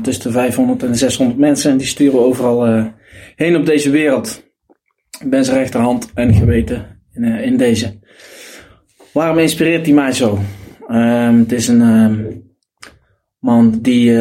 [0.01, 2.85] tussen de 500 en de 600 mensen en die sturen overal
[3.35, 4.43] heen op deze wereld.
[5.19, 7.99] Ik ben zijn rechterhand en geweten in, in deze.
[9.11, 10.39] Waarom inspireert hij mij zo?
[10.87, 12.43] Ehm, het is een um,
[13.39, 14.17] man die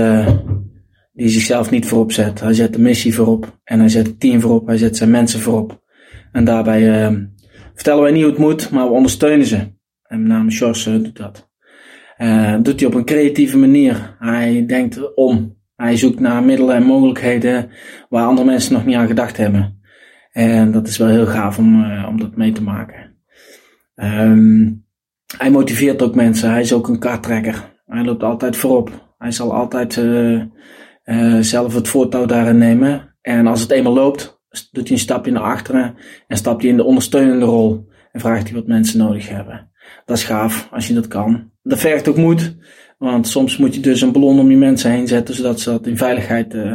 [1.13, 2.41] die zichzelf niet voorop zet.
[2.41, 5.41] Hij zet de missie voorop en hij zet het team voorop, hij zet zijn mensen
[5.41, 5.87] voorop.
[6.33, 7.19] En daarbij uh,
[7.75, 9.57] vertellen wij niet hoe het moet, maar we ondersteunen ze.
[10.03, 11.51] En met name Sjors doet dat.
[12.19, 14.17] Uh, doet hij op een creatieve manier.
[14.19, 15.57] Hij denkt om.
[15.77, 17.71] Hij zoekt naar middelen en mogelijkheden
[18.09, 19.81] waar andere mensen nog niet aan gedacht hebben.
[20.33, 23.17] En dat is wel heel gaaf om, uh, om dat mee te maken.
[23.95, 24.87] Um,
[25.37, 26.51] hij motiveert ook mensen.
[26.51, 27.81] Hij is ook een karttrekker.
[27.87, 29.15] Hij loopt altijd voorop.
[29.19, 29.93] Hij zal altijd
[31.41, 33.17] zelf het voortouw daarin nemen.
[33.21, 34.38] En als het eenmaal loopt,
[34.71, 35.95] doet hij een stapje naar achteren
[36.27, 37.87] en stapt hij in de ondersteunende rol.
[38.13, 39.71] En vraagt hij wat mensen nodig hebben.
[40.05, 41.51] Dat is gaaf als je dat kan.
[41.63, 42.57] Dat vergt ook moed.
[42.99, 45.87] Want soms moet je dus een ballon om je mensen heen zetten, zodat ze dat
[45.87, 46.75] in veiligheid uh,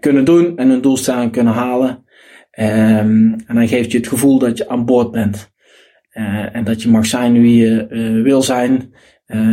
[0.00, 1.90] kunnen doen en hun doelstelling kunnen halen.
[1.90, 5.52] Um, en dan geeft je het gevoel dat je aan boord bent.
[6.12, 8.92] Uh, en dat je mag zijn wie je uh, wil zijn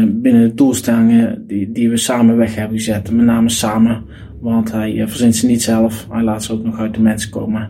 [0.08, 3.12] binnen de doelstellingen die, die we samen weg hebben gezet.
[3.12, 4.06] Met name samen,
[4.46, 6.08] want hij verzint ze niet zelf.
[6.12, 7.70] Hij laat ze ook nog uit de mensen komen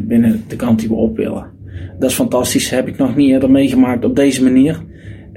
[0.00, 1.50] binnen de kant die we op willen.
[1.98, 2.70] Dat is fantastisch.
[2.70, 4.80] Heb ik nog niet eerder meegemaakt op deze manier.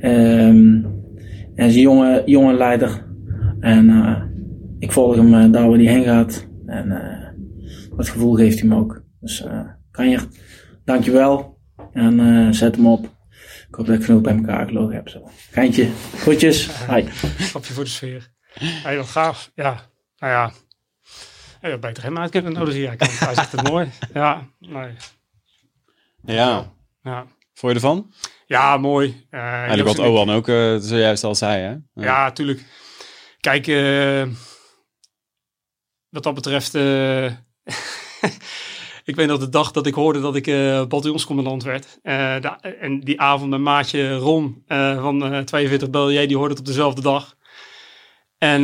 [0.03, 0.85] Um,
[1.55, 3.05] hij is een jonge, jonge leider.
[3.59, 4.21] En uh,
[4.79, 6.47] ik volg hem uh, daar waar hij heen gaat.
[6.65, 9.03] En uh, dat gevoel geeft hij me ook.
[9.19, 9.45] Dus
[9.91, 10.19] kan je,
[10.85, 11.59] dankjewel.
[11.93, 13.03] En zet hem op.
[13.67, 15.09] Ik hoop dat ik genoeg bij elkaar gelogen heb.
[15.09, 15.29] Zo.
[15.51, 15.87] Geintje.
[16.15, 16.69] Groetjes.
[16.91, 17.03] Hi.
[17.37, 18.31] Stapje voor de sfeer.
[18.59, 19.51] Hey, wat gaaf.
[19.55, 19.90] Ja,
[20.21, 20.51] nou ja.
[21.61, 22.81] Ja, beter hem kunnen nodigen.
[22.81, 23.91] Ja, hij zegt het mooi.
[24.13, 24.95] Ja, nee.
[26.23, 26.73] Ja.
[27.03, 27.25] ja.
[27.53, 28.11] Vond je ervan?
[28.45, 29.25] Ja, mooi.
[29.31, 31.69] Uh, Eigenlijk wat Owan ook uh, zojuist al zei, hè?
[31.69, 32.65] Ja, ja tuurlijk.
[33.39, 34.27] Kijk, uh,
[36.09, 36.73] wat dat betreft...
[39.09, 40.45] ik weet nog de dag dat ik hoorde dat ik
[40.89, 41.99] bataljonscommandant werd.
[42.01, 47.01] De, en die avond mijn maatje Ron van 42 BLJ, die hoorde het op dezelfde
[47.01, 47.35] dag.
[48.41, 48.63] En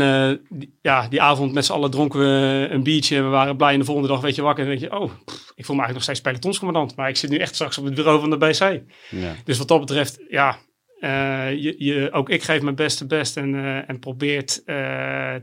[0.49, 3.15] die, ja, die avond met z'n allen dronken we een biertje.
[3.15, 4.63] En we waren blij en de volgende dag weet je wakker.
[4.63, 6.95] En denk je, oh, pff, ik voel me eigenlijk nog steeds pelotonscommandant.
[6.95, 8.81] Maar ik zit nu echt straks op het bureau van de BC.
[9.09, 9.35] Ja.
[9.43, 10.57] Dus wat dat betreft, ja,
[10.99, 14.65] uh, je, je, ook ik geef mijn beste best en, uh, en probeert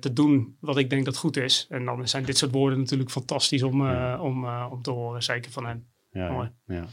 [0.00, 1.66] te doen wat ik denk dat goed is.
[1.68, 4.20] En dan zijn dit soort woorden natuurlijk fantastisch om, Ja.
[4.20, 5.86] om, om te horen, zeker van hem.
[6.10, 6.50] Ja, Mooi.
[6.66, 6.84] ja.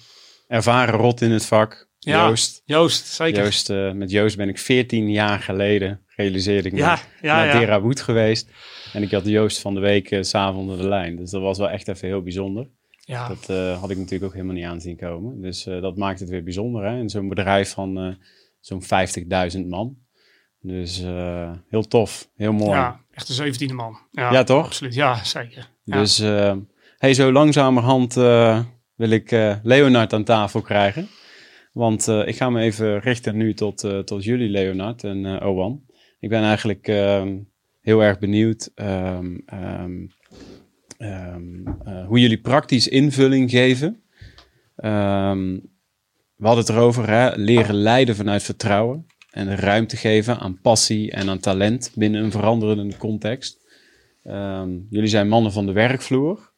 [0.51, 1.89] Ervaren rot in het vak.
[1.99, 2.61] Ja, Joost.
[2.65, 3.43] Joost, zeker.
[3.43, 7.59] Joost eh, met Joost ben ik 14 jaar geleden, realiseerde ik me, Ja, ja, naar.
[7.59, 8.49] Derawood geweest.
[8.93, 11.15] En ik had Joost van de week s s'avonds onder de lijn.
[11.15, 12.67] Dus dat was wel echt even heel bijzonder.
[12.99, 13.27] ja.
[13.27, 15.41] Dat eh, had ik natuurlijk ook helemaal niet aanzien komen.
[15.41, 16.83] Dus dat maakt het weer bijzonder.
[16.83, 16.97] Hè?
[16.97, 18.13] In zo'n bedrijf van eh,
[18.59, 18.83] zo'n
[19.53, 19.97] 50.000 man.
[20.61, 21.03] Dus
[21.69, 22.71] heel tof, heel mooi.
[22.71, 23.97] ja, echt een zeventiende man.
[24.11, 24.65] Ja, Ja, toch?
[24.65, 25.69] Absoluut, ja, zeker.
[25.83, 25.97] Ja.
[25.97, 26.17] Dus
[26.97, 28.15] hey, zo langzamerhand
[29.01, 31.07] wil ik eh, Leonard aan tafel krijgen.
[31.71, 35.47] Want eh, ik ga me even richten nu tot, eh, tot jullie, Leonard en eh
[35.47, 35.83] Owan.
[36.19, 37.37] Ik ben eigenlijk ehm,
[37.81, 40.07] heel erg benieuwd ehm, ehm,
[40.97, 44.01] ehm, eh, hoe jullie praktisch invulling geven.
[46.35, 47.35] We hadden het erover, hè?
[47.35, 49.05] leren leiden vanuit vertrouwen.
[49.31, 53.59] En ruimte geven aan passie en aan talent binnen een veranderende context.
[54.89, 56.50] Jullie zijn mannen van de werkvloer.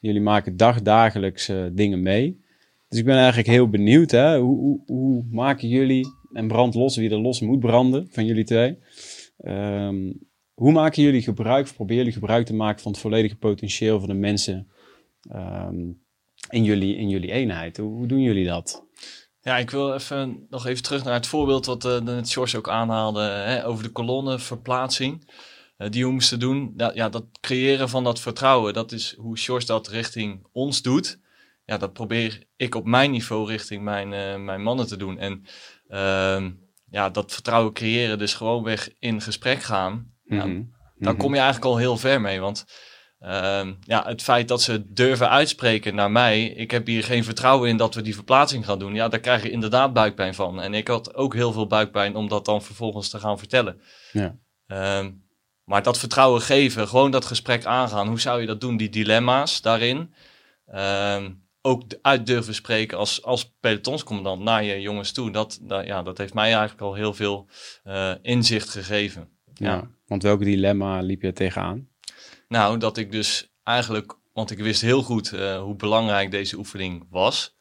[0.00, 2.40] Jullie maken dagdagelijks eh, dingen mee.
[2.88, 4.38] Dus ik ben eigenlijk heel benieuwd, hè?
[4.38, 8.44] Hoe, hoe, hoe maken jullie, en brand los wie er los moet branden van jullie
[8.44, 8.78] twee.
[9.36, 10.12] Ehm,
[10.54, 14.08] hoe maken jullie gebruik, of proberen jullie gebruik te maken van het volledige potentieel van
[14.08, 14.68] de mensen
[15.30, 15.78] ehm,
[16.50, 17.76] in, jullie, in jullie eenheid?
[17.76, 18.84] Hoe, doen jullie dat?
[19.40, 22.68] Ja, ik wil even nog even terug naar het voorbeeld wat uh, net George ook
[22.68, 25.30] aanhaalde hè, over de kolonnenverplaatsing.
[25.80, 26.72] Uh, die we moesten doen.
[26.76, 31.18] Dat, ja, dat creëren van dat vertrouwen, dat is hoe George dat richting ons doet.
[31.64, 35.18] Ja, dat probeer ik op mijn niveau richting mijn, uh, mijn mannen te doen.
[35.18, 35.44] En
[35.88, 36.46] uh,
[36.90, 40.12] ja, dat vertrouwen creëren, dus gewoon weg in gesprek gaan.
[40.24, 40.62] Ja, Mhm.
[40.96, 42.40] dan kom je eigenlijk al heel ver mee.
[42.40, 42.64] Want
[43.20, 47.68] uh, ja, het feit dat ze durven uitspreken naar mij, ik heb hier geen vertrouwen
[47.68, 48.94] in dat we die verplaatsing gaan doen.
[48.94, 50.60] Ja, daar krijg je inderdaad buikpijn van.
[50.60, 53.80] En ik had ook heel veel buikpijn om dat dan vervolgens te gaan vertellen.
[54.12, 54.36] Ja.
[54.68, 55.06] Uh,
[55.70, 58.08] maar dat vertrouwen geven, gewoon dat gesprek aangaan.
[58.08, 58.76] Hoe zou je dat doen?
[58.76, 60.14] Die dilemma's daarin.
[60.74, 61.24] Uh,
[61.60, 65.30] ook uit durven spreken als, als pelotonscommandant naar je jongens toe.
[65.30, 67.48] Dat, dat, ja, dat heeft mij eigenlijk al heel veel
[67.84, 69.28] uh, inzicht gegeven.
[69.54, 69.74] Ja.
[69.74, 69.90] ja.
[70.06, 71.88] Want welk dilemma liep je tegenaan?
[72.48, 77.06] Nou, dat ik dus eigenlijk, want ik wist heel goed uh, hoe belangrijk deze oefening
[77.10, 77.56] was.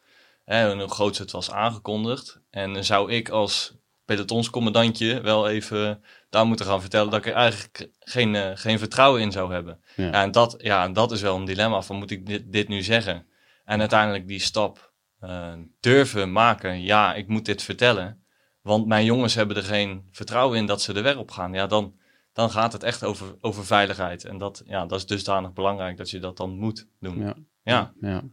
[0.45, 2.41] En hoe groot het was aangekondigd.
[2.49, 7.33] En dan zou ik als pelotonscommandantje wel even daar moeten gaan vertellen dat ik er
[7.33, 9.79] eigenlijk geen, uh, geen vertrouwen in zou hebben.
[9.95, 10.05] Ja.
[10.05, 12.81] Ja, en dat, ja, dat is wel een dilemma van moet ik dit, dit nu
[12.81, 13.27] zeggen?
[13.65, 16.81] En uiteindelijk die stap uh, durven maken.
[16.81, 18.23] Ja, ik moet dit vertellen.
[18.61, 21.53] Want mijn jongens hebben er geen vertrouwen in dat ze de weg op gaan.
[21.53, 21.95] Ja, dan,
[22.33, 24.25] dan gaat het echt over, over veiligheid.
[24.25, 27.19] En dat, ja, dat is dusdanig belangrijk dat je dat dan moet doen.
[27.19, 27.35] Ja.
[27.63, 27.93] ja.
[28.01, 28.23] ja.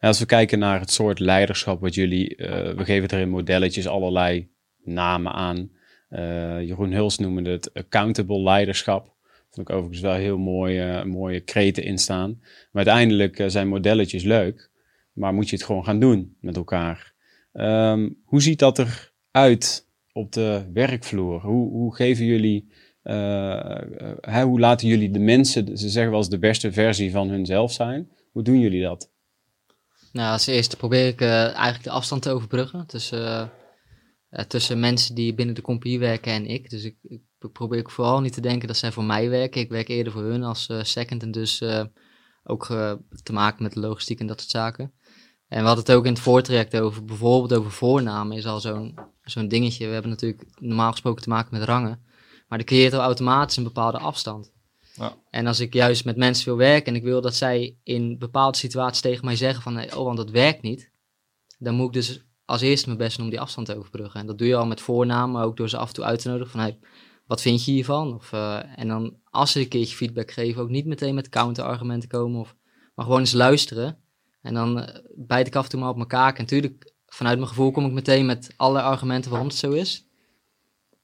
[0.00, 3.86] als we kijken naar het soort leiderschap wat jullie, uh, we geven er in modelletjes
[3.86, 4.50] allerlei
[4.82, 5.70] namen aan.
[6.10, 9.14] Uh, Jeroen Huls noemde het accountable leiderschap.
[9.50, 12.38] Vond ik overigens wel heel mooie, mooie kreten in staan.
[12.40, 14.70] Maar uiteindelijk zijn modelletjes leuk,
[15.12, 17.14] maar moet je het gewoon gaan doen met elkaar.
[17.52, 18.86] Um, hoe ziet dat
[19.32, 21.40] eruit op de werkvloer?
[21.40, 22.72] Hoe, hoe geven jullie,
[23.04, 27.72] uh, hoe laten jullie de mensen, ze zeggen wel eens de beste versie van hunzelf
[27.72, 28.10] zijn.
[28.32, 29.10] Hoe doen jullie dat?
[30.12, 33.50] Nou, als eerste probeer ik eigenlijk de afstand te overbruggen tussen,
[34.38, 36.70] uh, tussen mensen die binnen de compagnie werken en ik.
[36.70, 37.20] Dus ik, ik,
[37.52, 39.60] probeer ik vooral niet te denken dat zij voor mij werken.
[39.60, 41.62] Ik werk eerder voor hun als second en dus
[42.44, 42.66] ook
[43.22, 44.92] te maken met de logistiek en dat soort zaken.
[45.48, 48.98] En we hadden het ook in het voortraject over, bijvoorbeeld over voornamen is al zo'n
[49.22, 49.86] zo'n dingetje.
[49.86, 52.04] We hebben natuurlijk normaal gesproken te maken met rangen.
[52.48, 54.52] Maar dat creëert al automatisch een bepaalde afstand.
[54.94, 55.16] Ja.
[55.30, 58.58] En als ik juist met mensen wil werken en ik wil dat zij in bepaalde
[58.58, 60.92] situaties tegen mij zeggen van, oh, want dat werkt niet.
[61.58, 64.20] Dan moet ik dus als eerste mijn best om die afstand te overbruggen.
[64.20, 66.20] En dat doe je al met voornamen, maar ook door ze af en toe uit
[66.20, 66.78] te nodigen van, hey,
[67.26, 68.14] wat vind je hiervan?
[68.14, 72.08] Of, uh, en dan als ze een keertje feedback geven, ook niet meteen met counterargumenten
[72.08, 72.56] komen, of,
[72.94, 73.98] maar gewoon eens luisteren.
[74.42, 76.36] En dan uh, bijt ik af en toe maar op kaak.
[76.36, 80.06] En natuurlijk, vanuit mijn gevoel kom ik meteen met alle argumenten waarom het zo is.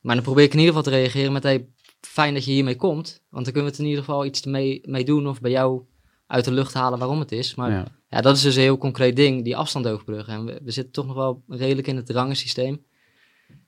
[0.00, 1.68] Maar dan probeer ik in ieder geval te reageren met, hey,
[2.00, 3.22] fijn dat je hiermee komt.
[3.31, 5.83] Want dan kunnen we het in ieder geval iets mee, mee doen of bij jou
[6.26, 7.55] uit de lucht halen waarom het is.
[7.55, 7.87] Maar ja.
[8.20, 10.35] Dat is dus een heel concreet ding, die afstand overbruggen.
[10.35, 12.85] En we, we zitten toch nog wel redelijk in het rangensysteem.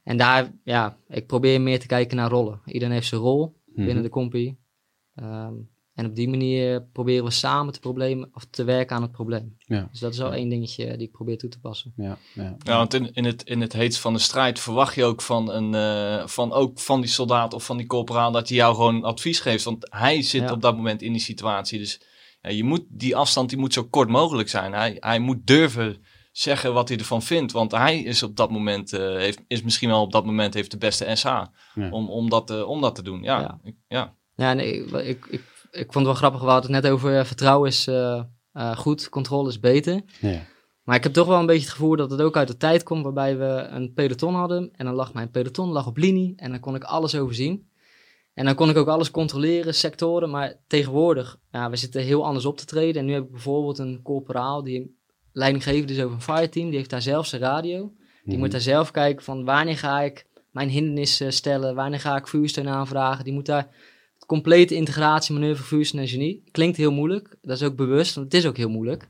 [0.02, 2.60] En daar, ja, ik probeer meer te kijken naar rollen.
[2.66, 4.02] Iedereen heeft zijn rol binnen mhm.
[4.02, 4.58] de compie.
[5.14, 5.54] Ehm,
[5.94, 9.56] en op die manier proberen we samen te, probleem, of te werken aan het probleem.
[9.58, 9.88] Ja.
[9.90, 11.92] Dus dat is al één dingetje die ik probeer toe te passen.
[11.96, 12.56] Ja, ja.
[12.58, 15.52] ja want in, in, het, in het heetst van de strijd verwacht je ook van,
[15.52, 19.04] een, uh, van, ook van die soldaat of van die corporaal dat hij jou gewoon
[19.04, 19.64] advies geeft.
[19.64, 21.78] Want hij zit op dat moment in die situatie.
[21.78, 22.08] Dus ja,
[22.48, 24.72] je moet, die afstand die moet zo kort mogelijk zijn.
[24.72, 27.52] Hij, hij moet durven zeggen wat hij ervan vindt.
[27.52, 30.70] Want hij is op dat moment, uh, heeft, is misschien wel op dat moment heeft
[30.70, 31.42] de beste SH
[31.90, 33.22] om, om, dat, uh, om dat te doen.
[33.22, 33.58] Ja, ja.
[33.62, 34.14] Ik, ja.
[34.34, 35.42] ja nee, ik, ik
[35.74, 38.76] ik vond het wel grappig, we hadden het net over uh, vertrouwen is uh, uh,
[38.76, 40.02] goed, controle is beter.
[40.20, 40.40] Ja.
[40.82, 42.82] Maar ik heb toch wel een beetje het gevoel dat het ook uit de tijd
[42.82, 44.70] komt waarbij we een peloton hadden.
[44.76, 47.68] En dan lag mijn peloton lag op linie en dan kon ik alles overzien.
[48.34, 50.30] En dan kon ik ook alles controleren, sectoren.
[50.30, 53.00] Maar tegenwoordig, ja, we zitten heel anders op te treden.
[53.00, 54.98] En nu heb ik bijvoorbeeld een corporaal die
[55.32, 56.68] leidinggevend is over een fireteam.
[56.68, 57.92] Die heeft daar zelf zijn radio.
[58.24, 58.38] Die mhm.
[58.38, 62.68] moet daar zelf kijken van wanneer ga ik mijn hindernissen stellen, wanneer ga ik vuursteun
[62.68, 63.24] aanvragen.
[63.24, 63.68] Die moet daar
[64.26, 66.42] complete integratie, manoeuvre, fusie en genie.
[66.50, 69.08] Klinkt heel moeilijk, dat is ook bewust, want het is ook heel moeilijk.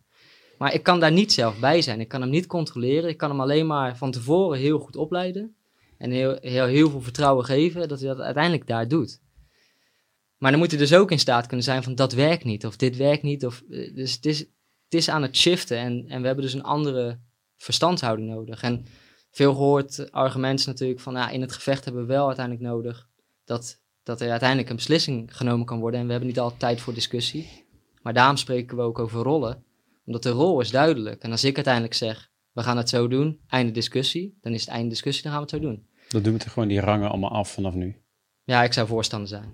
[0.58, 2.00] Maar ik kan daar niet zelf bij zijn.
[2.00, 3.10] Ik kan hem niet controleren.
[3.10, 5.56] Ik kan hem alleen maar van tevoren heel goed opleiden.
[5.98, 9.20] En heel, heel, veel vertrouwen geven dat hij dat uiteindelijk daar doet.
[10.38, 12.66] Maar dan moet hij dus ook in staat kunnen zijn van dat werkt niet.
[12.66, 13.46] Of dit werkt niet.
[13.46, 15.78] Of, eh, dus het is, het is aan het shiften.
[15.78, 17.20] En, en we hebben dus een andere
[17.56, 18.62] verstandshouding nodig.
[18.62, 18.86] En
[19.30, 23.08] veel gehoord argumenten natuurlijk van ja, in het gevecht hebben we wel uiteindelijk nodig
[23.44, 26.00] dat dat er uiteindelijk een beslissing genomen kan worden.
[26.00, 27.64] En we hebben niet altijd tijd voor discussie.
[28.02, 29.64] Maar daarom spreken we ook over rollen.
[30.06, 31.22] Omdat de rol is duidelijk.
[31.22, 34.38] En als ik uiteindelijk zeg, we gaan het zo doen, einde discussie.
[34.40, 35.86] Dan is het einde discussie, dan gaan we het zo doen.
[36.08, 37.96] Dan doen we gewoon die rangen allemaal af vanaf nu.
[38.44, 39.52] Ja, ik zou voorstander zijn.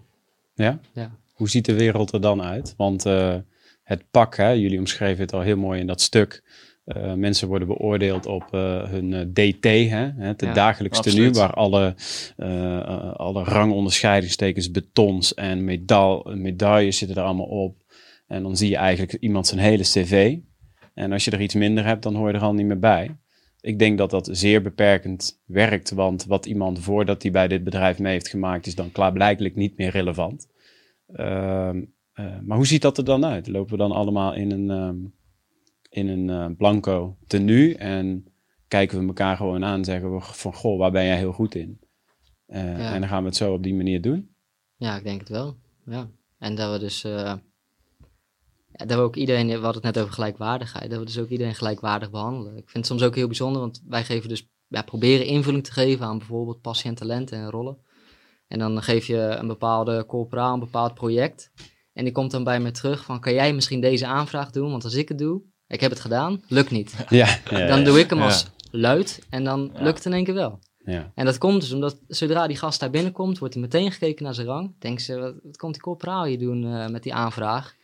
[0.55, 0.81] Ja?
[0.93, 1.11] Ja.
[1.33, 2.75] Hoe ziet de wereld er dan uit?
[2.77, 3.37] Want uh,
[3.83, 6.43] het pak, hè, jullie omschreven het al heel mooi in dat stuk.
[6.85, 11.95] Uh, mensen worden beoordeeld op uh, hun DT, hè, het ja, dagelijks tenue, waar alle,
[13.17, 17.83] alle rangonderscheidingstekens, betons en medal, medailles zitten er allemaal op.
[18.27, 20.39] En dan zie je eigenlijk iemand zijn hele cv.
[20.95, 23.17] En als je er iets minder hebt, dan hoor je er al niet meer bij.
[23.61, 27.99] Ik denk dat dat zeer beperkend werkt, want wat iemand voordat hij bij dit bedrijf
[27.99, 30.49] mee heeft gemaakt, is dan klaarblijkelijk niet meer relevant.
[31.13, 31.85] Ehm,
[32.43, 33.47] maar hoe ziet dat er dan uit?
[33.49, 35.15] Lopen we dan allemaal in een um,
[35.91, 38.25] in een uh, blanco tenue en
[38.69, 41.81] kijken we elkaar gewoon aan, zeggen we van goh, waar ben jij heel goed in?
[42.49, 44.35] Uh, En dan gaan we het zo op die manier doen.
[44.77, 45.57] Ja, ik denk het wel.
[45.87, 46.11] Ja.
[46.39, 47.07] En dat we dus,
[48.87, 51.55] dat we ook iedereen, we hadden het net over gelijkwaardigheid, dat we dus ook iedereen
[51.55, 52.57] gelijkwaardig behandelen.
[52.57, 55.73] Ik vind het soms ook heel bijzonder, want wij geven dus, ja, proberen invulling te
[55.73, 57.79] geven aan bijvoorbeeld passie en talenten en rollen.
[58.47, 61.51] En dan geef je een bepaalde corporaal, een bepaald project.
[61.93, 64.71] En die komt dan bij me terug van, kan jij misschien deze aanvraag doen?
[64.71, 66.97] Want als ik het doe, ik heb het gedaan, lukt niet.
[67.09, 70.59] Ja, dan doe ik hem als luid en dan lukt het in één keer wel.
[70.85, 71.13] Ja.
[71.15, 74.35] En dat komt dus omdat zodra die gast daar binnenkomt, wordt hij meteen gekeken naar
[74.35, 74.75] zijn rang.
[74.79, 77.77] Denken ze, wat, komt die corporaal hier doen uh, met die aanvraag?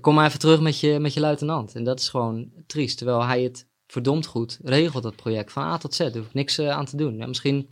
[0.00, 1.74] Kom maar even terug met je, met je luitenant.
[1.74, 2.96] En dat is gewoon triest.
[2.96, 5.52] Terwijl hij het verdomd goed regelt, dat project.
[5.52, 7.16] Van A tot Z, daar hoef ik niks uh, aan te doen.
[7.16, 7.68] Ja, misschien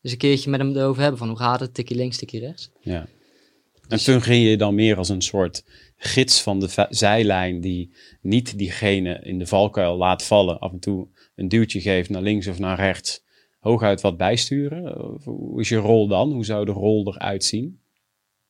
[0.00, 2.70] eens een keertje met hem erover hebben van hoe gaat het, tikje links, tikje rechts.
[2.80, 3.06] Ja.
[3.88, 5.64] En toen ging je dan meer als een soort
[5.96, 11.08] gids van de zijlijn die niet diegene in de valkuil laat vallen, af en toe
[11.34, 13.22] een duwtje geeft naar links of naar rechts,
[13.58, 15.18] hooguit wat bijsturen?
[15.24, 16.32] Hoe is je rol dan?
[16.32, 17.80] Hoe zou de rol eruit zien?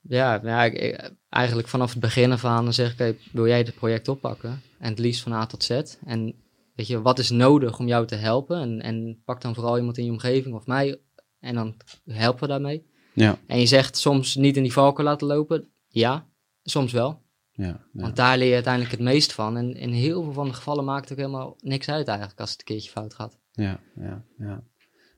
[0.08, 3.46] Ja, ja ik- ik- eigenlijk vanaf het begin af aan dan zeg ik, hey, wil
[3.46, 4.62] jij het project oppakken?
[4.78, 5.70] En het liefst van A tot Z.
[6.04, 6.34] En
[6.74, 8.60] weet je, wat is nodig om jou te helpen?
[8.60, 11.00] En, en pak dan vooral iemand in je omgeving of mij
[11.40, 12.86] en dan helpen we daarmee.
[13.14, 15.68] Ja, En je zegt soms niet in die valken laten lopen.
[15.88, 16.26] Ja,
[16.62, 17.22] soms wel.
[17.52, 17.80] ja, ja.
[17.92, 19.56] Want daar leer je uiteindelijk het meest van.
[19.56, 22.50] En in heel veel van de gevallen maakt het ook helemaal niks uit eigenlijk als
[22.50, 23.38] het een keertje fout gaat.
[23.52, 24.62] Ja, ja, ja.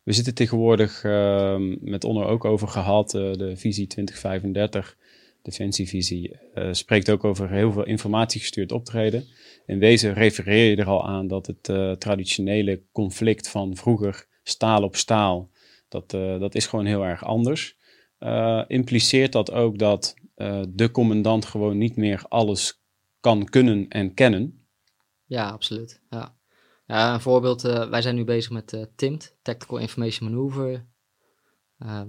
[0.06, 4.96] We zitten tegenwoordig ehm, met Onno ook over gehad, eh, de visie 2035,
[5.42, 9.24] defensievisie, eh, spreekt ook over heel veel informatiegestuurd optreden.
[9.66, 14.82] In wezen refereer je er al aan dat het eh, traditionele conflict van vroeger staal
[14.82, 15.50] op staal,
[15.88, 17.76] dat, dat is gewoon heel erg anders.
[18.66, 20.14] Impliceert dat ook dat
[20.68, 22.82] de commandant gewoon niet meer alles
[23.20, 24.66] kan kunnen en kennen?
[25.24, 26.00] Ja, absoluut.
[26.10, 26.35] Ja.
[26.86, 30.84] Ja, een voorbeeld, eh, wij zijn nu bezig met eh, TIMT, Tactical Information Maneuver.
[31.78, 32.08] Ehm,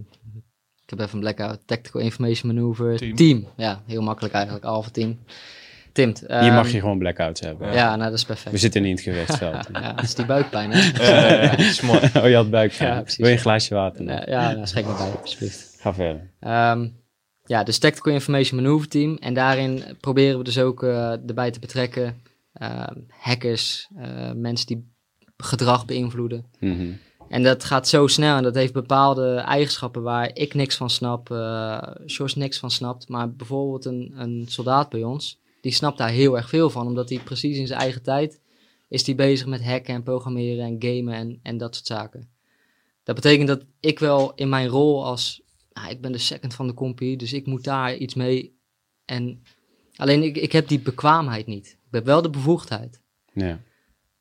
[0.84, 1.60] ik heb even een blackout.
[1.66, 3.48] Tactical Information Maneuver Team.
[3.56, 5.20] Ja, heel makkelijk eigenlijk, Alpha Team.
[5.92, 6.20] TIMT.
[6.20, 7.74] Hier ehm, mag je gewoon blackouts hebben.
[7.74, 8.52] Ja, nou dat is perfect.
[8.52, 9.68] We zitten niet in het gewichtsveld.
[9.82, 11.58] Ja, dat is die buikpijn, hè?
[11.58, 12.00] Is mooi.
[12.18, 12.94] oh, je had buikpijn.
[12.94, 13.18] Ja, precies.
[13.18, 14.06] Wil je een glaasje water?
[14.06, 15.78] Ja, ja, nou, schenk me bij, alsjeblieft.
[15.80, 16.32] Ga verder.
[16.40, 16.88] Ehm,
[17.46, 19.18] ja, dus Tactical Information Maneuver Team.
[19.20, 22.14] En daarin proberen we dus ook eh, erbij te betrekken ehm,
[23.08, 24.88] hackers, eh, mensen die
[25.38, 26.46] gedrag beïnvloeden.
[26.60, 26.92] Mhm.
[27.30, 31.28] En dat gaat zo snel en dat heeft bepaalde eigenschappen waar ik niks van snap,
[32.08, 33.10] Sjors niks van snapt.
[33.10, 36.88] Maar bijvoorbeeld een, een soldaat bij ons, die snapt daar heel erg veel van.
[36.88, 38.40] Omdat hij precies in zijn eigen tijd
[38.88, 42.30] is die bezig met hacken en programmeren en gamen en, en dat soort zaken.
[43.04, 45.42] Dat betekent dat ik wel in mijn rol als,
[45.74, 48.58] nou, ik ben de second van de compie, dus ik moet daar iets mee.
[49.06, 49.44] En
[49.96, 51.77] alleen ik, ik heb die bekwaamheid niet.
[51.98, 53.02] Heb wel de bevoegdheid.
[53.34, 53.60] Ja.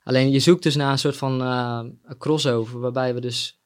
[0.03, 3.61] Alleen je zoekt dus naar een soort van eh, een crossover, waarbij we dus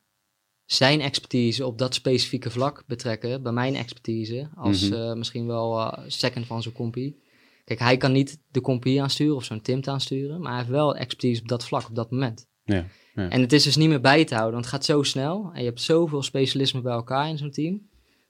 [0.64, 5.00] zijn expertise op dat specifieke vlak betrekken, bij mijn expertise, als Mhm.
[5.00, 7.22] eh, misschien wel eh, second van zo'n compie.
[7.64, 10.96] Kijk, hij kan niet de compie aansturen of zo'n Timt aansturen, maar hij heeft wel
[10.96, 12.46] expertise op dat vlak, op dat moment.
[12.64, 13.28] Ja, ja.
[13.28, 15.60] En het is dus niet meer bij te houden, want het gaat zo snel en
[15.60, 17.88] je hebt zoveel specialismen bij elkaar in zo'n team,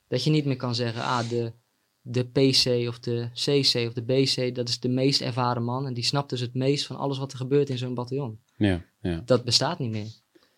[0.09, 1.53] dat je niet meer kan zeggen, ah, de,
[2.11, 5.95] de PC of de CC of de BC, dat is de meest ervaren man en
[5.95, 9.23] die snapt dus het meest van alles wat er gebeurt in zo'n bataljon Ja, ja.
[9.25, 10.07] dat bestaat niet meer.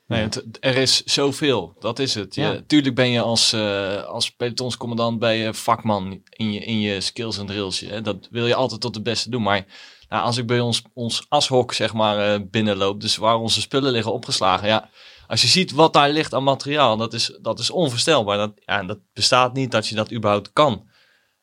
[0.06, 1.76] Nee, het- er is zoveel.
[1.78, 2.34] Dat is het.
[2.34, 2.60] Je, Ja.
[2.66, 7.38] Tuurlijk ben je als, eh, als pelotonscommandant ben je vakman in je, in je skills
[7.38, 7.80] en drills.
[7.80, 8.00] Hè.
[8.00, 9.42] Dat wil je altijd tot het beste doen.
[9.42, 9.64] Maar
[10.08, 13.92] nou, als ik bij ons, ons ashok zeg maar, eh, binnenloop, dus waar onze spullen
[13.92, 14.68] liggen opgeslagen.
[14.68, 14.90] Ja,
[15.26, 18.36] als je ziet wat daar ligt aan materiaal, dat is, dat is onvoorstelbaar.
[18.36, 20.90] Dat, ja, dat bestaat niet dat je dat überhaupt kan.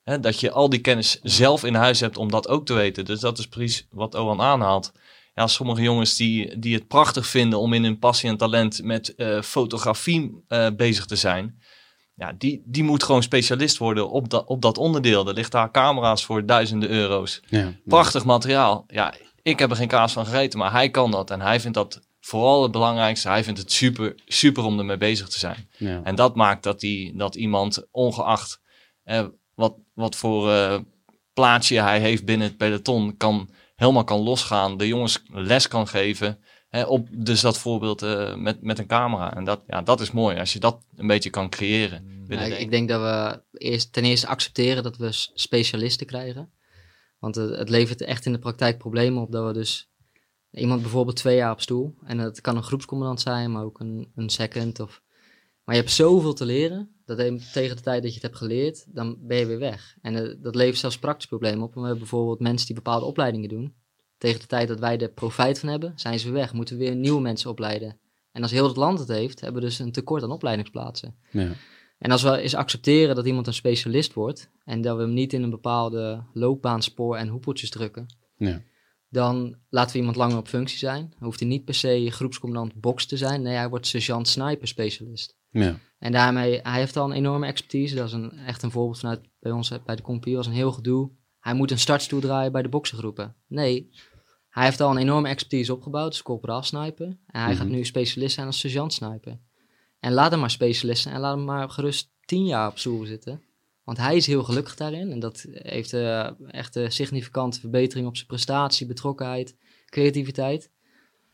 [0.09, 3.05] Hè, dat je al die kennis zelf in huis hebt om dat ook te weten.
[3.05, 4.91] Dus dat is precies wat Owen aanhaalt.
[5.35, 9.15] Ja, sommige jongens die, die het prachtig vinden om in hun passie en talent met
[9.15, 11.61] eh, fotografie eh, bezig te zijn.
[12.15, 15.27] Ja, die, die moet gewoon specialist worden op dat, op dat onderdeel.
[15.27, 17.41] Er ligt daar camera's voor duizenden euro's.
[17.47, 17.73] ja.
[17.85, 18.83] Prachtig materiaal.
[18.87, 21.31] Ja, ik heb er geen kaas van gegeten, maar hij kan dat.
[21.31, 23.27] En hij vindt dat vooral het belangrijkste.
[23.27, 25.69] Hij vindt het super, super om ermee bezig te zijn.
[25.77, 26.01] Ja.
[26.03, 28.59] En dat maakt dat, die, dat iemand, ongeacht
[29.03, 29.25] eh,
[29.59, 30.79] wat, wat voor eh,
[31.33, 34.77] plaatsje hij heeft binnen het peloton, kan, helemaal kan losgaan.
[34.77, 36.39] De jongens les kan geven.
[36.69, 39.35] Hè, op dus dat voorbeeld eh, met, met een camera.
[39.35, 42.25] En dat, ja, dat is mooi als je dat een beetje kan creëren.
[42.27, 46.51] binnen Ja, ik, ik denk dat we eerst, ten eerste accepteren dat we specialisten krijgen.
[47.19, 49.89] Want het, het levert echt in de praktijk problemen op dat we dus
[50.51, 51.95] iemand bijvoorbeeld twee jaar op stoel.
[52.03, 54.79] En dat kan een groepscommandant zijn, maar ook een, een second.
[54.79, 55.01] Of,
[55.69, 57.17] maar je hebt zoveel te leren, dat
[57.53, 59.97] tegen de tijd dat je het hebt geleerd, dan ben je weer weg.
[60.01, 61.73] En eh, dat levert zelfs praktische problemen op.
[61.73, 63.73] We hebben bijvoorbeeld mensen die bepaalde opleidingen doen.
[64.17, 66.53] Tegen de tijd dat wij er profijt van hebben, zijn ze weer weg.
[66.53, 67.99] Moeten we weer nieuwe mensen opleiden.
[68.31, 71.15] En als heel het land het heeft, hebben we dus een tekort aan opleidingsplaatsen.
[71.31, 71.51] Ja.
[71.97, 75.33] En als we eens accepteren dat iemand een specialist wordt en dat we hem niet
[75.33, 78.05] in een bepaalde loopbaanspoor en hoepeltjes drukken,
[78.37, 78.61] Ja.
[79.09, 81.09] dan laten we iemand langer op functie zijn.
[81.09, 83.41] Dan hoeft hij niet per se groepscommandant box te zijn.
[83.41, 85.37] Nee, hij wordt sergeant sniper specialist.
[85.51, 85.79] Ja.
[85.99, 87.95] En daarmee, hij heeft al een enorme expertise.
[87.95, 90.35] Dat is een, echt een voorbeeld vanuit bij ons bij de compie.
[90.35, 91.11] was een heel gedoe.
[91.39, 93.35] Hij moet een startstoel draaien bij de boksengroepen.
[93.47, 93.89] Nee,
[94.49, 97.05] hij heeft al een enorme expertise opgebouwd als corporaal sniper.
[97.07, 97.75] En hij gaat Mhm.
[97.75, 99.39] nu specialist zijn als sergeant sniper.
[99.99, 103.05] En laat hem maar specialist zijn en laat hem maar gerust tien jaar op stoel
[103.05, 103.41] zitten.
[103.83, 105.11] Want hij is heel gelukkig daarin.
[105.11, 110.71] En dat heeft eh, echt een significante verbetering op zijn prestatie, betrokkenheid, creativiteit.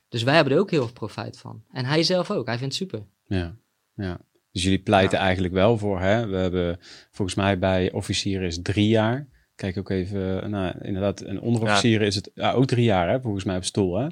[0.10, 1.64] Dus wij hebben er ook heel veel profijt van.
[1.72, 2.46] En hij zelf ook.
[2.46, 3.08] Hij vindt het super.
[3.28, 3.56] Ja,
[3.96, 4.20] ja.
[4.52, 6.28] Dus jullie pleiten eigenlijk wel voor, hè?
[6.28, 6.80] We hebben
[7.12, 12.16] volgens mij bij officieren is drie jaar kijk ook even, nou, inderdaad, een onderofficier is
[12.16, 14.08] het ja, ook drie jaar, hè, volgens mij op stoel, hè?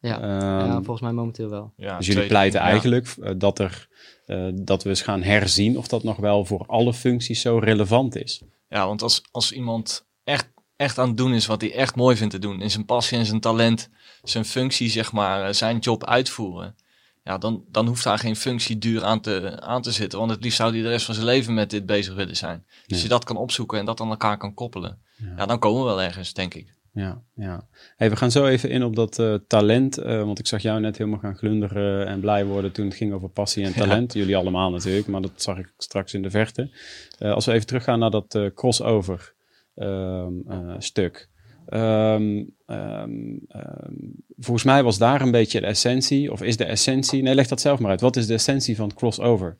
[0.00, 1.72] Ja, Ehm, ja, volgens mij momenteel wel.
[1.76, 2.66] Ja, dus jullie pleiten ja.
[2.66, 3.88] eigenlijk eh, dat, er,
[4.26, 8.16] eh, dat we eens gaan herzien of dat nog wel voor alle functies zo relevant
[8.16, 8.42] is.
[8.68, 12.16] Ja, want als, als iemand echt, echt aan het doen is wat hij echt mooi
[12.16, 13.90] vindt te doen, in zijn passie en zijn talent,
[14.22, 16.76] zijn functie, zeg maar, eh, zijn job uitvoeren,
[17.24, 20.18] ja, dan, dan hoeft daar geen functie duur aan te, aan te zitten.
[20.18, 22.64] Want het liefst zou hij de rest van zijn leven met dit bezig willen zijn.
[22.66, 22.94] Dus Ja.
[22.94, 25.32] als je dat kan opzoeken en dat aan elkaar kan koppelen, Ja.
[25.36, 26.74] ja, dan komen we wel ergens, denk ik.
[26.94, 27.66] Ja, ja.
[27.96, 29.98] Hey, we gaan zo even in op dat eh, talent.
[29.98, 33.12] eh, want ik zag jou net helemaal gaan glunderen en blij worden toen het ging
[33.12, 34.12] over passie en talent.
[34.12, 36.70] Jullie allemaal natuurlijk, maar dat zag ik straks in de verte.
[37.18, 39.34] Eh, als we even teruggaan naar dat crossover
[39.74, 41.28] ehm, eh, stuk.
[41.72, 43.94] Ehm, ehm, ehm,
[44.38, 47.22] volgens mij was daar een beetje de essentie, of is de essentie...
[47.22, 48.00] Nee, leg dat zelf maar uit.
[48.00, 49.58] Wat is de essentie van crossover?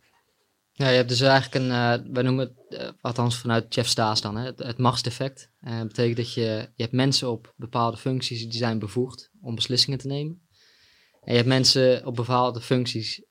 [0.72, 4.20] Ja, je hebt dus eigenlijk een, eh wij noemen het, eh, althans vanuit Jeff Staes
[4.20, 5.50] dan, hè, het, het.
[5.60, 9.54] Eh dat betekent dat je, je hebt mensen op bepaalde functies die zijn bevoegd om
[9.54, 10.46] beslissingen te nemen.
[11.22, 13.24] En je hebt mensen op bepaalde functies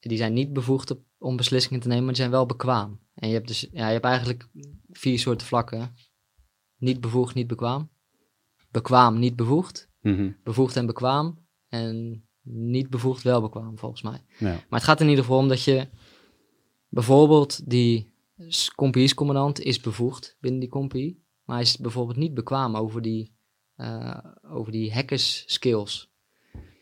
[0.00, 3.00] die zijn niet bevoegd om beslissingen te nemen, maar die zijn wel bekwaam.
[3.14, 4.48] En je hebt dus, ja, je hebt eigenlijk
[4.90, 5.94] vier soorten vlakken.
[6.76, 7.90] Niet bevoegd, niet bekwaam.
[8.82, 9.88] Bekwaam, niet bevoegd.
[10.00, 11.46] Mhm, Bevoegd en bekwaam.
[11.68, 14.24] En niet bevoegd, wel bekwaam, volgens mij.
[14.38, 14.46] Ja.
[14.52, 15.88] Maar het gaat in ieder geval om dat je
[16.88, 18.12] bijvoorbeeld die
[18.74, 23.36] compagniescommandant is bevoegd binnen die compagnie, maar hij is bijvoorbeeld niet bekwaam over die,
[23.74, 26.10] eh, over die hackers skills.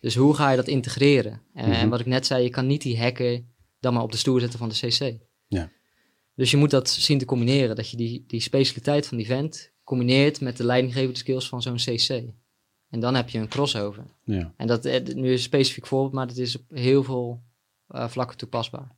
[0.01, 1.43] Dus hoe ga je dat integreren?
[1.53, 1.79] En, Mhm.
[1.79, 3.45] en wat ik net zei, je kan niet die hacker
[3.81, 5.19] dan maar op de stoer zetten van de CC.
[5.47, 5.71] Ja.
[6.35, 9.75] Dus je moet dat zien te combineren, dat je die, die specialiteit van die vent
[9.87, 12.11] combineert met de leidinggevende skills van zo'n CC.
[12.91, 14.05] En dan heb je een crossover.
[14.25, 14.53] ja.
[14.57, 17.43] En dat eh, nu is een specifiek voorbeeld, maar het is op heel veel
[17.89, 18.97] eh, vlakken toepasbaar.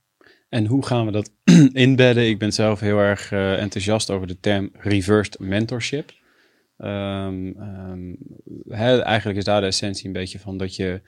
[0.48, 1.30] En hoe gaan we dat
[1.72, 2.28] inbedden?
[2.28, 6.12] Ik ben zelf heel erg eh, enthousiast over de term reversed mentorship.
[6.76, 8.14] Ehm, ehm,
[9.02, 11.00] eigenlijk is daar de essentie een beetje van dat je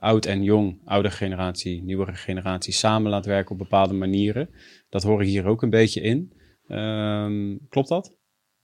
[0.00, 4.50] oud en jong, oude generatie, nieuwere generatie samen laat werken op bepaalde manieren.
[4.88, 6.32] Dat hoor ik hier ook een beetje in.
[6.66, 8.17] Ehm, klopt dat?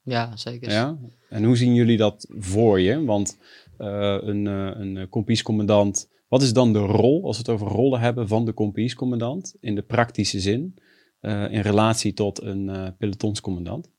[0.05, 0.71] Ja, zeker.
[0.71, 0.99] Ja.
[1.29, 3.05] En hoe zien jullie dat voor je?
[3.05, 3.39] Want
[3.79, 7.77] eh, een, eh een eh, kompiescommandant, wat is dan de rol, als we het over
[7.77, 10.79] rollen hebben, van de kompiescommandant in de praktische zin,
[11.21, 13.91] eh, in relatie tot een eh, pelotonscommandant?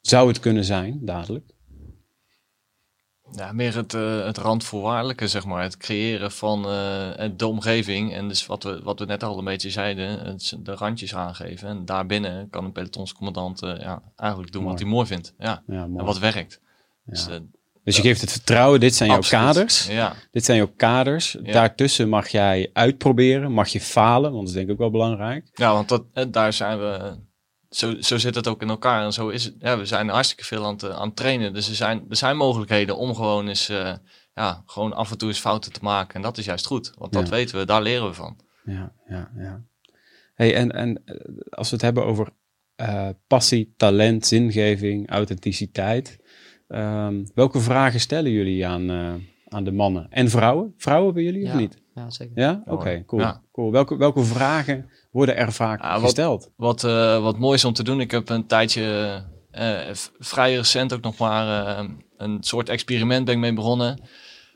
[0.00, 1.54] Zou het kunnen zijn, dadelijk?
[3.36, 5.62] Ja, meer het, eh, het randvoorwaardelijke, zeg maar.
[5.62, 8.14] Het creëren van eh, de omgeving.
[8.14, 11.68] En dus wat we, wat we net al een beetje zeiden, het de randjes aangeven.
[11.68, 14.74] En daarbinnen kan een pelotonscommandant eh, ja, eigenlijk doen Mooi.
[14.74, 15.34] wat hij mooi vindt.
[15.38, 15.98] Ja, Ja, mooi.
[15.98, 16.60] en wat werkt.
[17.04, 17.38] Dus, Ja.
[17.84, 19.86] Dus je geeft het vertrouwen, dit zijn jouw kaders.
[19.86, 21.36] Ja, Dit zijn jouw kaders.
[21.42, 21.52] Ja.
[21.52, 25.50] Daartussen mag jij uitproberen, mag je falen, want dat is denk ik ook wel belangrijk.
[25.54, 27.16] ja want dat, daar zijn we...
[27.70, 29.04] Zo, zo zit het ook in elkaar.
[29.04, 29.54] En zo is het.
[29.58, 31.52] Ja, we zijn hartstikke veel aan het, eh, aan het trainen.
[31.54, 33.68] Dus er zijn, er zijn mogelijkheden om gewoon eens...
[33.68, 33.92] eh,
[34.34, 36.14] ja, gewoon af en toe eens fouten te maken.
[36.14, 36.92] En dat is juist goed.
[36.98, 37.30] Want dat Ja.
[37.34, 38.36] weten we, daar leren we van.
[38.64, 39.62] Ja, ja, ja.
[40.34, 41.14] Hey, en, en eh,
[41.50, 42.28] als we het hebben over
[42.76, 46.18] eh, passie, talent, zingeving, authenticiteit.
[46.68, 49.14] ehm, welke vragen stellen jullie aan, eh,
[49.48, 50.74] aan de mannen en vrouwen?
[50.76, 51.76] Vrouwen bij jullie of niet?
[51.94, 52.38] Ja, zeker.
[52.38, 52.62] Ja?
[52.66, 53.22] Oké, cool.
[53.22, 53.42] Ja.
[53.52, 53.70] cool.
[53.72, 56.50] Welke, welke vragen worden er vaak Ja, wat- gesteld?
[56.56, 58.00] Wat, eh, wat mooi is om te doen.
[58.00, 59.78] Ik heb een tijdje, eh,
[60.18, 61.84] vrij recent ook nog maar eh,
[62.16, 64.02] een soort experiment ben ik mee begonnen.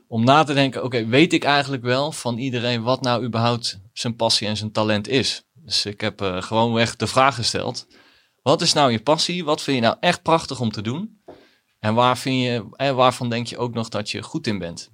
[0.08, 4.16] Om na te denken, oké, weet ik eigenlijk wel van iedereen wat nou überhaupt zijn
[4.16, 5.42] passie en zijn talent is?
[5.54, 7.86] Dus ik heb eh gewoonweg de vraag gesteld.
[8.42, 9.44] Wat is nou je passie?
[9.44, 11.22] Wat vind je nou echt prachtig om te doen?
[11.80, 14.90] En waar vind je, en waarvan denk je ook nog dat je goed in bent?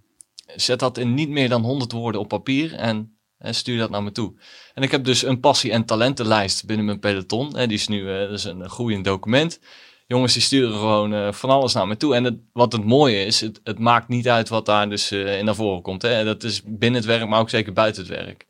[0.57, 4.03] Zet dat in niet meer dan 100 woorden op papier en, en stuur dat naar
[4.03, 4.35] me toe.
[4.75, 7.57] En ik heb dus een passie- en talentenlijst binnen mijn peloton.
[7.57, 9.61] En die is nu dat is een groeiend document.
[10.07, 12.15] Jongens die sturen gewoon eh, van alles naar me toe.
[12.15, 15.45] En wat het mooie is, het, het maakt niet uit wat daar dus eh, in
[15.45, 16.03] naar voren komt.
[16.03, 16.25] Hè.
[16.25, 18.47] Dat is binnen het werk, maar ook zeker buiten het werk.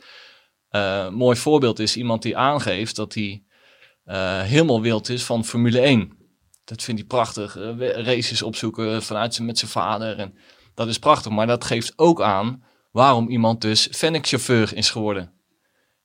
[0.68, 3.43] Een mooi voorbeeld is iemand die aangeeft dat hij
[4.45, 6.18] helemaal wild is van Formule 1.
[6.64, 7.55] Dat vindt hij prachtig.
[7.78, 10.18] Races opzoeken vanuit zijn, met zijn vader.
[10.18, 10.34] En
[10.74, 15.32] dat is prachtig, maar dat geeft ook aan waarom iemand dus Fennec-chauffeur is geworden.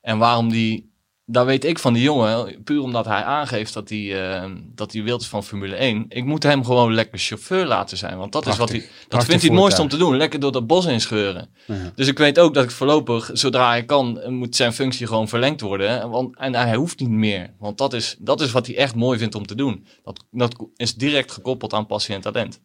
[0.02, 0.94] En waarom die,
[1.26, 5.04] daar weet ik van die jongen, puur omdat hij aangeeft dat hij, eh, dat hij
[5.04, 6.06] wild is van Formule 1.
[6.10, 9.42] Ik moet hem gewoon lekker chauffeur laten zijn, want dat is wat hij, dat vindt
[9.42, 10.18] hij het mooiste om te doen.
[10.18, 11.50] Lekker door dat bos inscheuren.
[11.66, 11.92] Ja.
[11.96, 15.62] Dus ik weet ook dat ik voorlopig, zodra hij kan, moet zijn functie gewoon verlengd
[15.62, 16.10] worden.
[16.10, 17.54] Want, en hij hoeft niet meer.
[17.60, 19.86] Want dat is, dat is wat hij echt mooi vindt om te doen.
[20.04, 22.62] Dat, dat is direct gekoppeld aan passie en talent.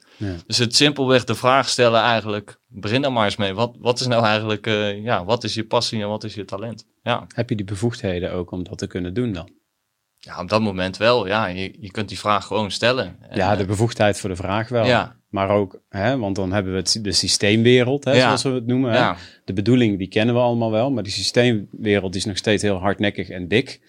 [0.47, 3.55] Dus het simpelweg de vraag stellen eigenlijk, begin daar maar eens mee.
[3.55, 6.45] Wat, wat is nou eigenlijk, eh, ja, wat is je passie en wat is je
[6.45, 6.87] talent?
[7.03, 9.51] Ja, Heb je die bevoegdheden ook om dat te kunnen doen dan?
[10.18, 11.27] Ja, op dat moment wel.
[11.27, 13.16] Ja, je, je kunt die vraag gewoon stellen.
[13.21, 14.85] En, Ja, de eh, bevoegdheid voor de vraag wel.
[14.87, 18.21] ja, Maar ook, hè, want dan hebben we het, de systeemwereld, hè, Ja.
[18.21, 18.91] zoals we het noemen.
[18.91, 18.97] Hè.
[18.99, 20.91] ja, De bedoeling, die kennen we allemaal wel.
[20.91, 23.81] Maar die systeemwereld is nog steeds heel hardnekkig en dik.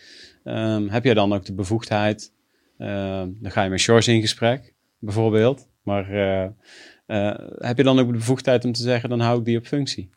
[0.43, 2.31] Ehm, heb jij dan ook de bevoegdheid?
[2.77, 5.67] ehm, dan ga je met Shores in gesprek, bijvoorbeeld.
[5.83, 6.49] Maar eh,
[7.11, 9.65] eh, heb je dan ook de bevoegdheid om te zeggen, dan hou ik die op
[9.65, 10.09] functie?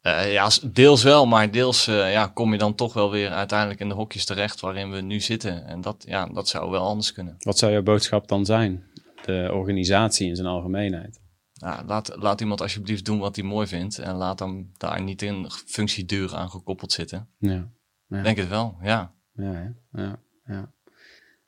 [0.00, 3.80] Eh, ja, deels wel, maar deels eh, ja, kom je dan toch wel weer uiteindelijk
[3.80, 5.66] in de hokjes terecht waarin we nu zitten.
[5.66, 7.34] En dat, ja, dat zou wel anders kunnen.
[7.38, 8.84] Wat zou jouw boodschap dan zijn?
[9.24, 11.20] De organisatie in zijn algemeenheid.
[11.52, 15.22] Ja, laat, laat iemand alsjeblieft doen wat hij mooi vindt en laat hem daar niet
[15.22, 17.28] in functieduur aan gekoppeld zitten.
[17.38, 17.70] Ja,
[18.08, 18.18] Ja.
[18.18, 19.14] Ik Denk het wel, ja.
[19.32, 20.20] ja, ja.
[20.44, 20.72] ja.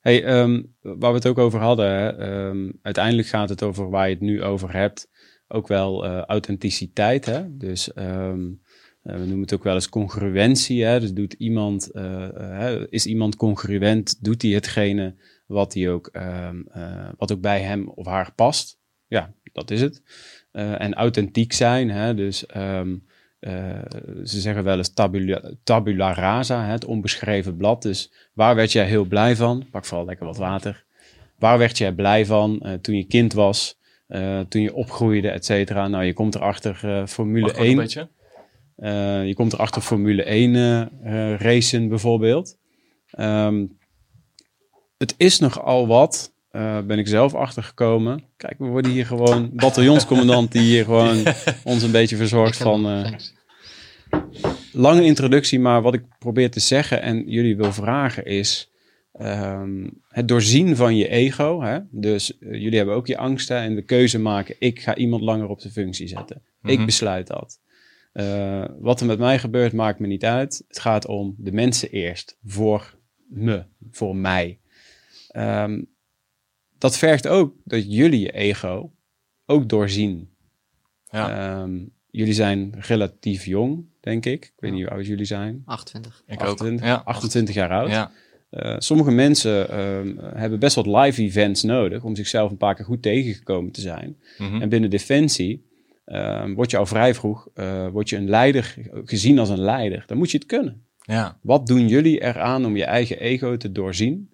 [0.01, 4.15] Hey, ehm, waar we het ook over hadden, ehm, uiteindelijk gaat het over waar je
[4.15, 5.11] het nu over hebt,
[5.49, 7.25] ook wel eh, authenticiteit.
[7.25, 7.57] Hè?
[7.57, 8.33] Dus eh,
[9.03, 10.85] we noemen het ook wel eens congruentie.
[10.85, 11.01] Hè?
[11.01, 15.15] Dus doet iemand, eh, is iemand congruent, doet hij hetgene
[15.47, 16.11] wat, hij ook,
[17.17, 18.79] wat ook bij hem of haar past?
[19.07, 20.03] Ja, dat is het.
[20.53, 22.15] En authentiek zijn, hè?
[22.15, 22.47] dus
[23.41, 23.81] eh,
[24.25, 27.83] ze zeggen wel eens tabula, tabula rasa, het onbeschreven blad.
[27.83, 29.67] Dus waar werd jij heel blij van?
[29.71, 30.85] Pak vooral lekker wat water.
[31.39, 35.45] Waar werd jij blij van eh, toen je kind was, eh, toen je opgroeide, et
[35.45, 35.89] cetera?
[35.89, 37.77] Nou, je komt erachter Formule Mag ik ook een 1.
[37.77, 38.09] beetje?
[39.27, 42.59] Je komt erachter Formule 1 eh, eh, racen bijvoorbeeld.
[43.11, 43.67] Ehm,
[44.99, 48.23] het is nogal wat, eh, ben ik zelf achtergekomen.
[48.37, 51.23] Kijk, we worden hier gewoon bataljonscommandant die hier gewoon
[51.65, 52.87] ons een beetje verzorgt van...
[52.89, 53.13] eh,
[54.73, 58.71] lange introductie, maar wat ik probeer te zeggen en jullie wil vragen is
[59.13, 61.63] ehm, het doorzien van je ego.
[61.63, 61.79] Hè?
[61.91, 64.55] Dus eh, jullie hebben ook je angsten en de keuze maken.
[64.59, 66.43] Ik ga iemand langer op de functie zetten.
[66.63, 66.87] Ik Mhm.
[66.87, 67.61] besluit dat.
[68.81, 70.65] Wat er met mij gebeurt maakt me niet uit.
[70.69, 72.39] Het gaat om de mensen eerst.
[72.45, 72.95] Voor
[73.29, 73.63] me.
[73.91, 74.59] Voor mij.
[75.29, 75.83] Ehm,
[76.81, 78.93] dat vergt ook dat jullie je ego
[79.47, 80.29] ook doorzien.
[81.11, 81.79] Ja, Ehm,
[82.11, 84.45] jullie zijn relatief jong, denk ik.
[84.45, 84.77] Ik weet Ja.
[84.77, 85.63] niet hoe oud jullie zijn.
[85.65, 86.23] 28.
[86.27, 86.89] ik 28, ook.
[86.89, 87.91] Ja, 28 jaar oud.
[87.91, 88.11] Ja,
[88.51, 92.85] Eh, sommige mensen ehm, hebben best wat live events nodig om zichzelf een paar keer
[92.85, 94.17] goed tegengekomen te zijn.
[94.39, 94.63] mhm.
[94.63, 95.69] En binnen Defensie
[96.05, 98.75] ehm, word je al vrij vroeg eh, word je een leider
[99.05, 100.03] gezien als een leider.
[100.07, 100.83] Dan moet je het kunnen.
[101.01, 101.39] ja.
[101.43, 104.31] Wat doen jullie eraan om je eigen ego te doorzien?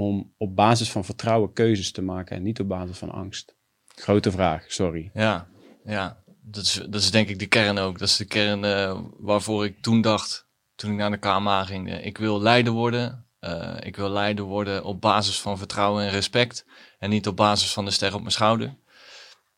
[0.00, 3.54] Om op basis van vertrouwen keuzes te maken en niet op basis van angst?
[3.86, 5.10] Grote vraag, sorry.
[5.14, 5.48] Ja,
[5.84, 6.22] ja.
[6.42, 7.98] Dat is, dat is denk ik de kern ook.
[7.98, 11.90] Dat is de kern eh, waarvoor ik toen dacht, toen ik naar de KMA ging.
[11.90, 13.26] eh, ik wil leider worden.
[13.38, 16.66] Eh, ik wil leider worden op basis van vertrouwen en respect.
[16.98, 18.76] En niet op basis van de ster op mijn schouder.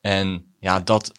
[0.01, 1.11] En ja, dat,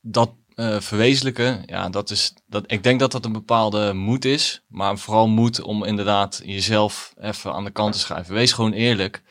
[0.00, 4.64] dat eh, verwezenlijken, ja, dat is, dat, ik denk dat dat een bepaalde moed is.
[4.68, 8.34] Maar vooral moed om inderdaad jezelf even aan de kant te schuiven.
[8.34, 9.22] Wees gewoon eerlijk.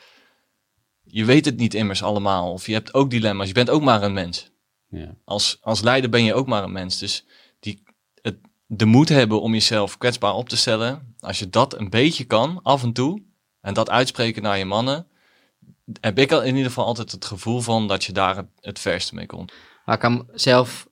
[1.02, 2.52] Je weet het niet immers allemaal.
[2.52, 3.46] Of je hebt ook dilemma's.
[3.46, 4.50] Je bent ook maar een mens.
[4.88, 5.14] Ja.
[5.24, 6.98] Als, als leider ben je ook maar een mens.
[6.98, 7.24] Dus
[7.60, 7.82] die,
[8.22, 11.14] het, de moed hebben om jezelf kwetsbaar op te stellen.
[11.18, 13.22] Als je dat een beetje kan, af en toe.
[13.60, 15.06] En dat uitspreken naar je mannen.
[16.00, 18.78] Heb ik al in ieder geval altijd het gevoel van dat je daar het, het
[18.78, 19.52] verste mee komt.
[19.86, 20.88] Ik aan zelf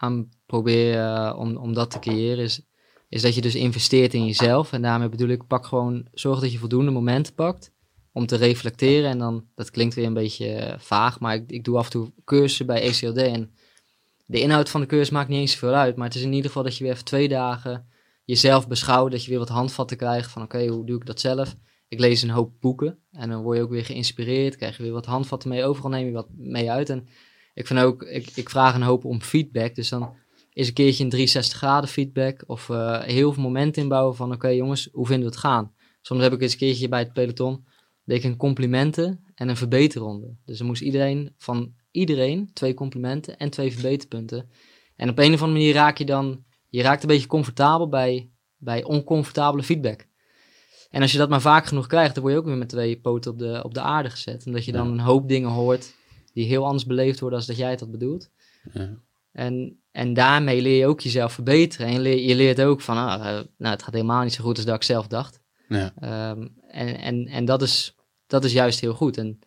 [0.00, 2.62] aan probeer eh, om, om dat te creëren is,
[3.08, 4.72] is dat je dus investeert in jezelf.
[4.72, 7.72] En daarmee bedoel ik, pak gewoon, zorg dat je voldoende momenten pakt
[8.12, 9.10] om te reflecteren.
[9.10, 12.12] En dan, dat klinkt weer een beetje eh, vaag, maar ik, doe af en toe
[12.24, 13.16] cursussen bij ECLD.
[13.16, 13.54] En
[14.26, 15.96] de inhoud van de cursus maakt niet eens zoveel uit.
[15.96, 17.86] Maar het is in ieder geval dat je weer even twee dagen
[18.24, 19.10] jezelf beschouwt.
[19.10, 21.56] Dat je weer wat handvatten krijgt van oké, hoe doe ik dat zelf?
[21.88, 24.56] Ik lees een hoop boeken en dan word je ook weer geïnspireerd.
[24.56, 25.64] Krijg je weer wat handvatten mee.
[25.64, 26.90] Overal neem je wat mee uit.
[26.90, 27.08] En
[27.60, 29.74] ik vind ook, ik, ik vraag een hoop om feedback.
[29.74, 30.16] Dus dan
[30.52, 32.44] is een keertje een 360 graden feedback.
[32.46, 35.72] Of eh, heel veel momenten inbouwen van oké jongens, hoe vinden we het gaan?
[36.02, 37.64] Soms heb ik eens een keertje bij het peloton.
[38.04, 40.36] deed ik een complimenten en een verbeterronde.
[40.44, 44.50] Dus dan moest iedereen van iedereen twee complimenten en twee verbeterpunten.
[44.96, 48.30] En op een of andere manier raak je dan, je raakt een beetje comfortabel bij,
[48.56, 50.06] bij oncomfortabele feedback.
[50.90, 53.00] En als je dat maar vaak genoeg krijgt, dan word je ook weer met twee
[53.00, 54.46] poten op de, op de aarde gezet.
[54.46, 55.98] Omdat je dan een hoop dingen hoort
[56.40, 58.30] die heel anders beleefd worden als dat jij het had bedoeld.
[58.72, 58.98] Ja.
[59.32, 61.86] En, en daarmee leer je ook jezelf verbeteren.
[61.86, 64.44] En je, leer- je leert ook van, ah, eh, nou, het gaat helemaal niet zo
[64.44, 65.40] goed als dat ik zelf dacht.
[65.68, 65.92] Ja.
[66.00, 67.94] Ehm, en en, en dat, is,
[68.26, 69.16] dat is juist heel goed.
[69.18, 69.38] En,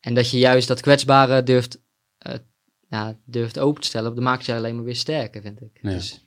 [0.00, 1.80] en dat je juist dat kwetsbare durft,
[2.18, 2.34] eh,
[2.88, 5.78] ja, durft open te stellen, dat maakt je alleen maar weer sterker, vind ik.
[5.82, 5.90] Ja.
[5.90, 6.26] Dus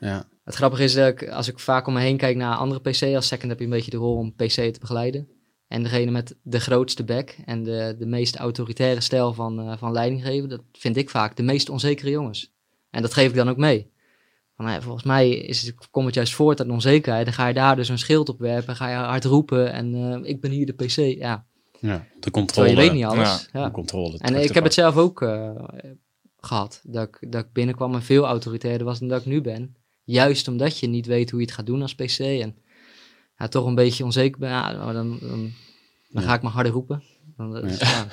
[0.00, 0.28] Ja.
[0.44, 3.02] het grappige is dat ik, als ik vaak om me heen kijk naar andere PC,
[3.02, 5.28] als second heb je een beetje de rol om PC te begeleiden.
[5.70, 9.92] En degene met de grootste bek en de, de meest autoritaire stijl van, eh, van
[9.92, 12.52] leiding geven, dat vind ik vaak de meest onzekere jongens.
[12.90, 13.90] En dat geef ik dan ook mee.
[14.56, 17.24] Van, nou ja, volgens mij is het, komt het juist voort uit onzekerheid.
[17.24, 20.28] Dan ga je daar dus een schild op werpen, ga je hard roepen en eh,
[20.30, 20.96] ik ben hier de PC.
[20.96, 21.46] Ja,
[21.80, 22.68] Ja, de terwijl controle.
[22.68, 23.48] je weet niet alles.
[23.52, 23.70] De Ja.
[23.70, 24.18] controle.
[24.18, 25.50] En ik heb het zelf ook eh,
[26.40, 26.80] gehad.
[26.84, 29.76] Dat ik, dat ik binnenkwam en veel autoritairder was dan dat ik nu ben.
[30.04, 32.18] Juist omdat je niet weet hoe je het gaat doen als PC.
[32.18, 32.56] En
[33.40, 34.48] ja, toch een beetje onzeker ben.
[34.50, 35.52] Ja, dan dan, dan
[36.08, 36.20] Ja.
[36.20, 37.02] ga ik maar harder roepen.
[37.36, 38.06] Dan, dat is, ja.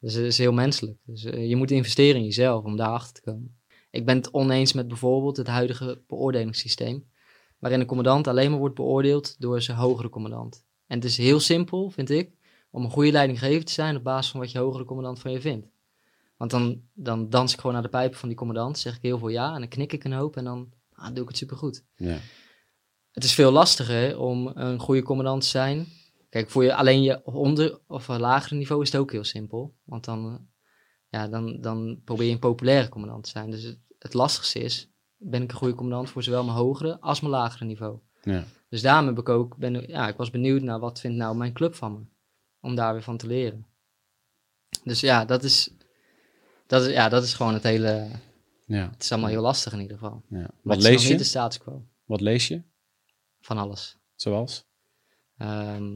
[0.00, 0.98] Dus het is heel menselijk.
[1.04, 3.58] Dus eh, je moet investeren in jezelf om daarachter te komen.
[3.90, 7.08] Ik ben het oneens met bijvoorbeeld het huidige beoordelingssysteem.
[7.58, 10.64] Waarin de commandant alleen maar wordt beoordeeld door zijn hogere commandant.
[10.86, 12.30] En het is heel simpel, vind ik,
[12.70, 15.40] om een goede leidinggever te zijn op basis van wat je hogere commandant van je
[15.40, 15.66] vindt.
[16.36, 19.18] Want dan, dan dans ik gewoon naar de pijpen van die commandant, zeg ik heel
[19.18, 21.84] veel ja en dan knik ik een hoop en dan ah, doe ik het supergoed.
[21.96, 22.18] Ja.
[23.10, 25.86] Het is veel lastiger om een goede commandant te zijn.
[26.28, 29.74] Kijk, voor je alleen je onder of een lagere niveau is het ook heel simpel.
[29.84, 30.34] Want dan, eh,
[31.08, 33.50] ja, dan, dan probeer je een populaire commandant te zijn.
[33.50, 37.20] Dus het, het lastigste is, ben ik een goede commandant voor zowel mijn hogere als
[37.20, 37.98] mijn lagere niveau.
[38.22, 38.44] Ja.
[38.68, 41.52] Dus daarom heb ik ook, ben, ja, ik was benieuwd naar wat vindt nou mijn
[41.52, 42.00] club van me.
[42.60, 43.66] Om daar weer van te leren.
[44.84, 45.74] Dus ja, dat is,
[46.66, 48.08] dat is, ja, dat is gewoon het hele,
[48.66, 48.90] Ja.
[48.90, 50.22] het is allemaal heel lastig in ieder geval.
[50.28, 50.50] Ja.
[50.62, 51.24] Wat lees niet de je?
[51.24, 52.62] status quo Wat lees je?
[53.56, 53.96] Van alles.
[54.16, 54.64] Zoals?
[55.38, 55.92] Ehm,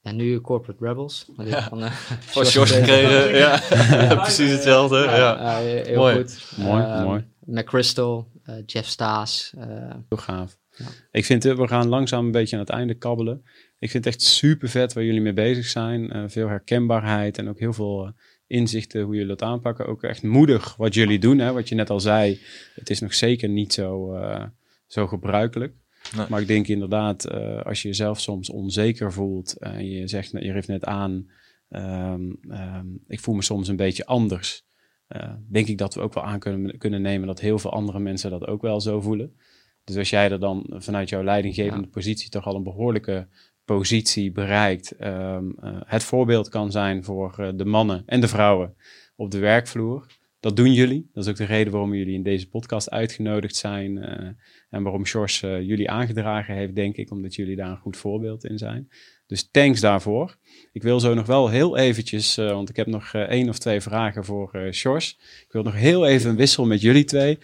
[0.00, 1.26] ja, nu Corporate Rebels.
[1.36, 1.62] Maar dit Ja.
[1.68, 1.90] van, eh,
[2.34, 3.34] Van George gekregen.
[3.44, 3.58] Ja,
[4.22, 4.96] precies hetzelfde.
[4.98, 5.10] Ja.
[5.16, 6.14] Ja, heel Mooi.
[6.16, 6.52] goed.
[6.56, 7.24] Mooi, Ehm, mooi.
[7.40, 9.52] McChrystal, eh, Jeff Staes.
[9.58, 9.66] eh,
[10.08, 10.58] Heel gaaf.
[10.76, 10.84] Ja.
[11.10, 13.42] Ik vind het, we gaan langzaam een beetje aan het einde kabbelen.
[13.78, 16.10] Ik vind het echt super vet waar jullie mee bezig zijn.
[16.12, 18.12] Eh, veel herkenbaarheid en ook heel veel eh,
[18.46, 19.86] inzichten hoe jullie dat aanpakken.
[19.86, 21.38] Ook echt moedig wat jullie doen.
[21.38, 21.52] Hè?
[21.52, 22.40] Wat je net al zei,
[22.74, 24.44] het is nog zeker niet zo, eh,
[24.86, 25.74] zo gebruikelijk.
[26.16, 26.26] Nee.
[26.28, 30.52] Maar ik denk inderdaad, eh, als je jezelf soms onzeker voelt en je zegt, je
[30.52, 31.30] geeft net aan,
[31.68, 34.64] ehm, ehm, ik voel me soms een beetje anders.
[35.06, 37.98] eh, denk ik dat we ook wel aan kunnen, kunnen nemen dat heel veel andere
[37.98, 39.36] mensen dat ook wel zo voelen.
[39.84, 43.28] Dus als jij er dan vanuit jouw leidinggevende positie toch al een behoorlijke
[43.64, 48.74] positie bereikt, ehm, eh, het voorbeeld kan zijn voor de mannen en de vrouwen
[49.16, 50.06] op de werkvloer.
[50.46, 51.10] Dat doen jullie.
[51.12, 53.98] Dat is ook de reden waarom jullie in deze podcast uitgenodigd zijn.
[53.98, 54.28] eh,
[54.70, 58.44] en waarom Sjors eh, jullie aangedragen heeft, denk ik, omdat jullie daar een goed voorbeeld
[58.44, 58.88] in zijn.
[59.26, 60.36] Dus thanks daarvoor.
[60.72, 63.80] Ik wil zo nog wel heel eventjes, eh, want ik heb nog één of twee
[63.80, 65.18] vragen voor Sjors.
[65.46, 67.38] Ik wil nog heel even een wissel met jullie twee.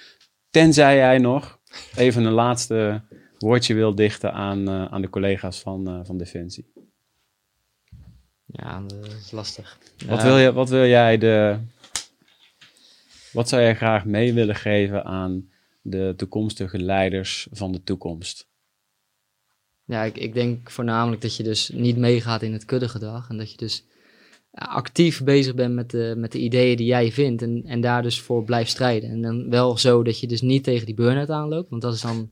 [0.51, 1.59] Tenzij jij nog
[1.97, 3.03] even een laatste
[3.39, 6.73] woordje wil dichten aan, aan de collega's van, van Defensie.
[8.47, 9.79] ja, dat is lastig.
[10.07, 11.59] Wat, wil je, wat wil jij de.
[13.33, 15.49] Wat zou jij graag mee willen geven aan
[15.83, 18.49] de toekomstige leiders van de toekomst?
[19.85, 23.29] Ja, ik, ik denk voornamelijk dat je dus niet meegaat in het kuddegedrag.
[23.29, 23.85] En dat je dus
[24.53, 27.43] ja, actief bezig bent met de, met de ideeën die jij vindt.
[27.43, 29.11] En, en daar dus voor blijft strijden.
[29.11, 31.71] En dan wel zo dat je dus niet tegen die burn-out aanloopt.
[31.71, 32.31] Want dat is dan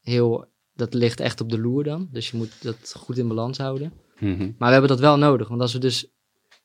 [0.00, 0.48] heel...
[0.74, 2.08] Dat ligt echt op de loer dan.
[2.12, 3.92] Dus je moet dat goed in balans houden.
[4.18, 4.50] Mhm.
[4.58, 5.48] Maar we hebben dat wel nodig.
[5.48, 6.06] Want als we dus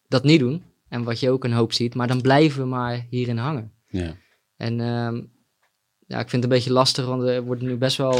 [0.08, 0.64] dat niet doen...
[0.96, 1.96] En wat je ook een hoop ziet...
[1.96, 3.72] Maar dan blijven we maar hierin hangen.
[3.88, 4.16] Ja.
[4.56, 5.16] En ehm,
[6.08, 8.12] ja, ik vind het een beetje lastig, want er wordt nu best wel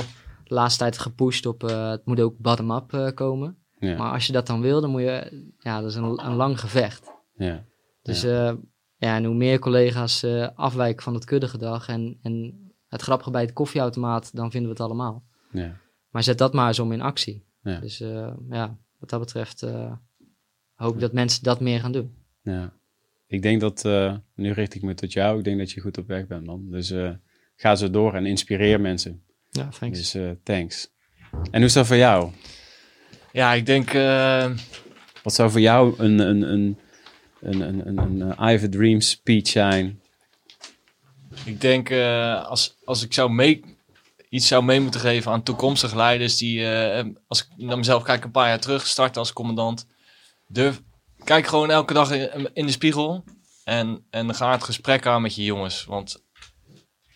[0.44, 3.58] de laatste tijd gepusht op, eh, het moet ook bottom-up eh, komen.
[3.80, 3.98] Ja.
[3.98, 6.60] Maar als je dat dan wil, dan moet je, ja, dat is een, een lang
[6.60, 7.12] gevecht.
[7.36, 7.66] ja.
[8.02, 8.58] Dus ja.
[8.96, 13.42] ja, en hoe meer collega's eh, afwijken van het kuddegedrag en, en het grappige bij
[13.42, 15.24] het koffieautomaat, dan vinden we het allemaal.
[15.52, 15.78] ja.
[16.10, 17.46] Maar zet dat maar eens om in actie.
[17.62, 17.80] Ja.
[17.80, 19.92] Dus eh, ja, wat dat betreft eh,
[20.74, 22.25] hoop ik dat mensen dat meer gaan doen.
[22.46, 22.74] Ja.
[23.28, 25.98] Ik denk dat, eh, nu richt ik me tot jou, ik denk dat je goed
[25.98, 26.66] op weg bent, man.
[26.72, 27.12] Dus eh,
[27.56, 29.24] ga zo door en inspireer mensen.
[29.50, 29.98] Ja, thanks.
[29.98, 30.92] Dus eh, thanks.
[31.32, 32.32] En hoe is dat voor jou?
[33.32, 33.94] Ja, ik denk...
[33.94, 34.52] eh,
[35.24, 36.78] Wat zou voor jou een, een, een,
[37.42, 40.00] een, een, een, een I have a Dream speech zijn?
[41.46, 43.64] Ik denk, eh, als, als ik zou mee,
[44.30, 48.24] iets zou mee moeten geven aan toekomstige leiders die, eh, als ik naar mezelf kijk
[48.24, 49.88] een paar jaar terug, starten als commandant,
[50.48, 50.82] durf,
[51.26, 53.24] kijk gewoon elke dag in, in de spiegel
[53.64, 56.24] en, en ga het gesprek aan met je jongens, want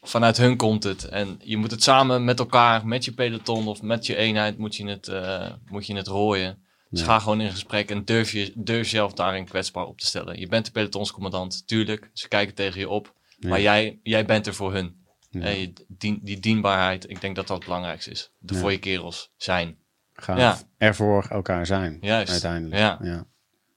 [0.01, 1.03] vanuit hun komt het.
[1.03, 4.75] En je moet het samen met elkaar, met je peloton of met je eenheid, moet
[4.75, 6.63] je het, eh, moet je het rooien.
[6.89, 7.05] Dus Ja.
[7.05, 10.39] ga gewoon in gesprek en durf, je, durf jezelf daarin kwetsbaar op te stellen.
[10.39, 12.09] Je bent de pelotonscommandant, tuurlijk.
[12.13, 13.13] Ze kijken tegen je op.
[13.39, 13.49] Ja.
[13.49, 14.97] Maar jij, jij bent er voor hun.
[15.29, 15.47] Ja.
[15.47, 18.31] Je dien- die dienbaarheid, ik denk dat dat het belangrijkste is.
[18.37, 19.77] De voor je kerels zijn.
[20.13, 20.37] Gaaf.
[20.37, 20.57] Ja.
[20.77, 21.97] Er voor elkaar zijn.
[22.01, 22.31] Juist.
[22.31, 22.81] Uiteindelijk.
[22.81, 23.25] Ja.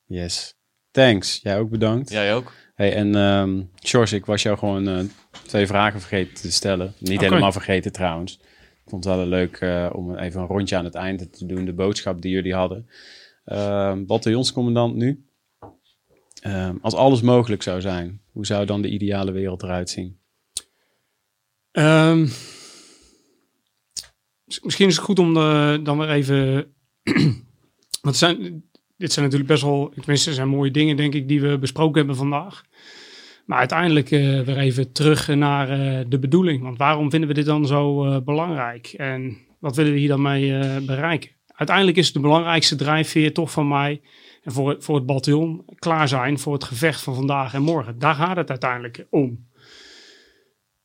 [0.06, 0.54] Yes.
[0.90, 1.40] Thanks.
[1.42, 2.10] Jij ook bedankt.
[2.10, 2.52] Jij ook?
[2.74, 5.04] Hey, en ehm George, ik was jou gewoon eh,
[5.46, 6.94] twee vragen vergeten te stellen.
[6.98, 8.38] Niet helemaal vergeten trouwens.
[8.84, 11.64] Ik vond het wel leuk eh, om even een rondje aan het einde te doen.
[11.64, 12.88] De boodschap die jullie hadden.
[13.44, 15.24] Ehm bataljonscommandant nu.
[16.42, 20.18] Ehm, als alles mogelijk zou zijn, hoe zou dan de ideale wereld eruit zien?
[21.70, 22.28] Ehm,
[24.62, 26.72] misschien is het goed om uh, dan weer even...
[28.02, 28.64] Want zijn,
[29.02, 29.92] dit zijn natuurlijk best wel...
[29.94, 32.64] Tenminste, zijn mooie dingen, denk ik, die we besproken hebben vandaag.
[33.46, 36.62] Maar uiteindelijk uh, weer even terug naar uh, de bedoeling.
[36.62, 38.86] Want waarom vinden we dit dan zo uh, belangrijk?
[38.86, 41.30] En wat willen we hier dan mee bereiken?
[41.46, 44.00] Uiteindelijk is de belangrijkste drijfveer toch van mij
[44.42, 47.98] en voor, voor het bataljon klaar zijn voor het gevecht van vandaag en morgen.
[47.98, 49.48] Daar gaat het uiteindelijk om.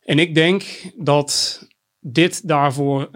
[0.01, 0.63] En ik denk
[0.95, 1.61] dat
[1.99, 3.09] dit daarvoor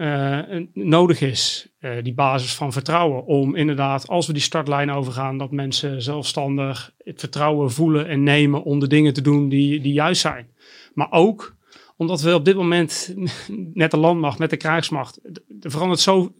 [0.72, 1.68] nodig is.
[2.02, 3.24] die basis van vertrouwen.
[3.24, 8.62] Om inderdaad, als we die startlijn overgaan, dat mensen zelfstandig het vertrouwen voelen en nemen
[8.62, 10.50] om de dingen te doen die, die juist zijn.
[10.94, 11.56] Maar ook
[11.96, 13.14] omdat we op dit moment
[13.74, 15.20] met de landmacht, met de krijgsmacht,
[15.60, 16.34] er verandert zo.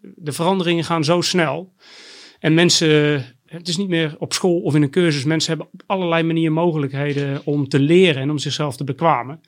[0.00, 1.72] De veranderingen gaan zo snel.
[2.38, 5.24] En mensen, het is niet meer op school of in een cursus.
[5.24, 9.40] Mensen hebben op allerlei manieren mogelijkheden om te leren en om zichzelf te bekwamen.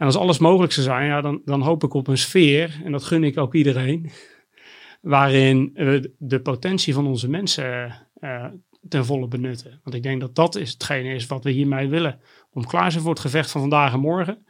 [0.00, 2.92] En als alles mogelijk zou zijn, ja, dan, dan hoop ik op een sfeer, en
[2.92, 4.10] dat gun ik ook iedereen,
[5.00, 8.44] waarin we de potentie van onze mensen uh,
[8.88, 9.80] ten volle benutten.
[9.82, 12.20] Want ik denk dat dat is hetgene is wat we hiermee willen.
[12.52, 14.46] Om klaar zijn voor het gevecht van vandaag en morgen.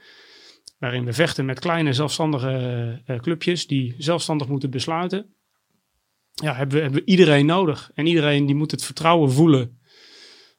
[0.78, 5.34] Waarin we vechten met kleine zelfstandige uh, clubjes die zelfstandig moeten besluiten.
[6.34, 7.90] Ja, hebben we, iedereen nodig.
[7.94, 9.80] En iedereen die moet het vertrouwen voelen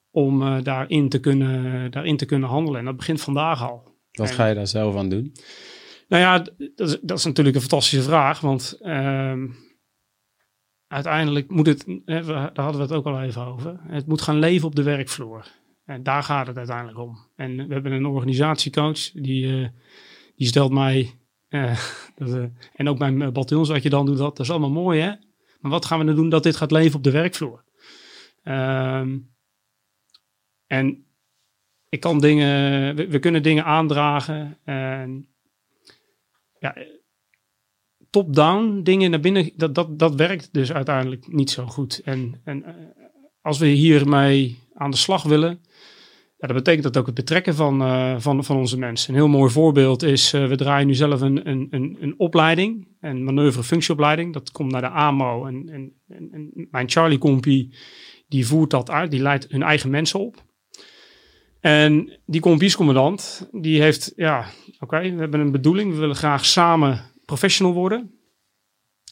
[0.09, 2.79] om uh, daarin, te kunnen, daarin te kunnen handelen.
[2.79, 3.90] En dat begint vandaag al.
[4.11, 5.35] Wat ga je daar zelf aan doen?
[6.07, 6.39] Nou ja,
[6.75, 8.39] dat is, dat is natuurlijk een fantastische vraag.
[8.39, 9.43] Want uh,
[10.87, 13.79] uiteindelijk moet het, hè, daar hadden we het ook al even over.
[13.87, 15.45] Het moet gaan leven op de werkvloer.
[15.85, 17.17] En daar gaat het uiteindelijk om.
[17.35, 19.67] En we hebben een organisatiecoach die, uh,
[20.35, 21.19] die stelt mij.
[21.49, 21.79] Uh,
[22.15, 25.01] dat, uh, en ook mijn bataljons, wat je dan doet, dat, dat is allemaal mooi,
[25.01, 25.13] hè?
[25.59, 27.63] Maar wat gaan we dan doen dat dit gaat leven op de werkvloer?
[28.43, 29.29] Um,
[30.67, 31.05] en
[31.91, 34.57] ik kan dingen, we, kunnen dingen aandragen.
[34.63, 35.27] En
[36.59, 36.75] ja,
[38.09, 42.01] top-down dingen naar binnen, dat, dat, dat werkt dus uiteindelijk niet zo goed.
[42.03, 42.65] En, en
[43.41, 45.61] als we hiermee aan de slag willen,
[46.37, 49.09] ja, dat betekent dat ook het betrekken van, uh, van, van onze mensen.
[49.09, 52.87] Een heel mooi voorbeeld is, uh, we draaien nu zelf een, een, een, een opleiding,
[52.99, 54.33] een manoeuvre-functieopleiding.
[54.33, 55.93] Dat komt naar de AMO en, en,
[56.31, 57.75] en mijn Charlie-compie,
[58.27, 60.49] die voert dat uit, die leidt hun eigen mensen op.
[61.61, 64.45] En die kompiescommandant, die heeft, ja,
[64.79, 65.93] oké, we hebben een bedoeling.
[65.93, 68.15] We willen graag samen professional worden.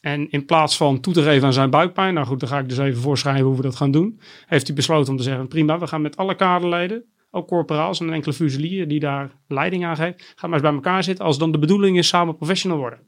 [0.02, 2.70] En in plaats van toe te geven aan zijn buikpijn, nou goed, dan ga ik
[2.70, 4.20] dus even voorschrijven hoe we dat gaan doen.
[4.46, 8.14] Heeft hij besloten om te zeggen, prima, we gaan met alle kaderleden, ook corporaals en
[8.14, 11.52] enkele fusilier die daar leiding aan geeft, gaan maar eens bij elkaar zitten als dan
[11.52, 13.00] de bedoeling is samen professional worden.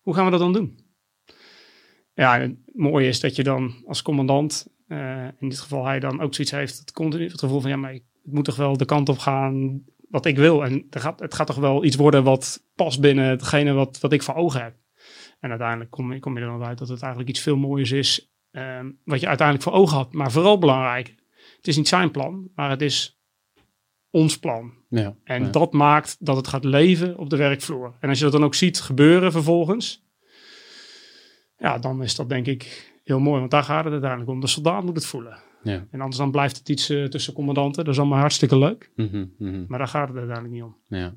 [0.00, 0.78] Hoe gaan we dat dan doen?
[2.14, 6.20] Ja, het mooie is dat je dan als commandant, uh, in dit geval hij dan
[6.20, 8.84] ook zoiets heeft, het continu het gevoel van, ja, maar het moet toch wel de
[8.84, 10.64] kant op gaan wat ik wil.
[10.64, 14.12] En er gaat, het gaat toch wel iets worden wat past binnen hetgene wat, wat
[14.12, 14.74] ik voor ogen heb.
[15.40, 18.32] En uiteindelijk kom, kom je er dan uit dat het eigenlijk iets veel mooiers is.
[18.50, 20.12] Um, wat je uiteindelijk voor ogen had.
[20.12, 21.14] Maar vooral belangrijk,
[21.56, 23.20] het is niet zijn plan, maar het is
[24.10, 24.72] ons plan.
[24.88, 25.50] Ja, en ja.
[25.50, 27.96] dat maakt dat het gaat leven op de werkvloer.
[28.00, 30.06] En als je dat dan ook ziet gebeuren vervolgens,
[31.56, 33.38] ja, dan is dat denk ik heel mooi.
[33.38, 34.40] Want daar gaat het uiteindelijk om.
[34.40, 35.38] De soldaat moet het voelen.
[35.64, 35.86] Ja.
[35.90, 37.84] En anders dan blijft het iets uh, tussen commandanten.
[37.84, 38.90] Dat is allemaal hartstikke leuk.
[38.96, 39.64] Mm -hmm, mm -hmm.
[39.68, 40.76] Maar daar gaat het uiteindelijk niet om.
[40.88, 41.14] Ja.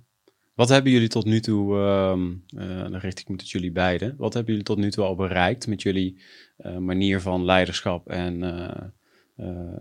[0.55, 4.15] Wat hebben jullie tot nu toe, um, uh, dan richt ik me tot jullie beiden,
[4.17, 6.21] wat hebben jullie tot nu toe al bereikt met jullie
[6.57, 8.09] uh, manier van leiderschap?
[8.09, 8.39] En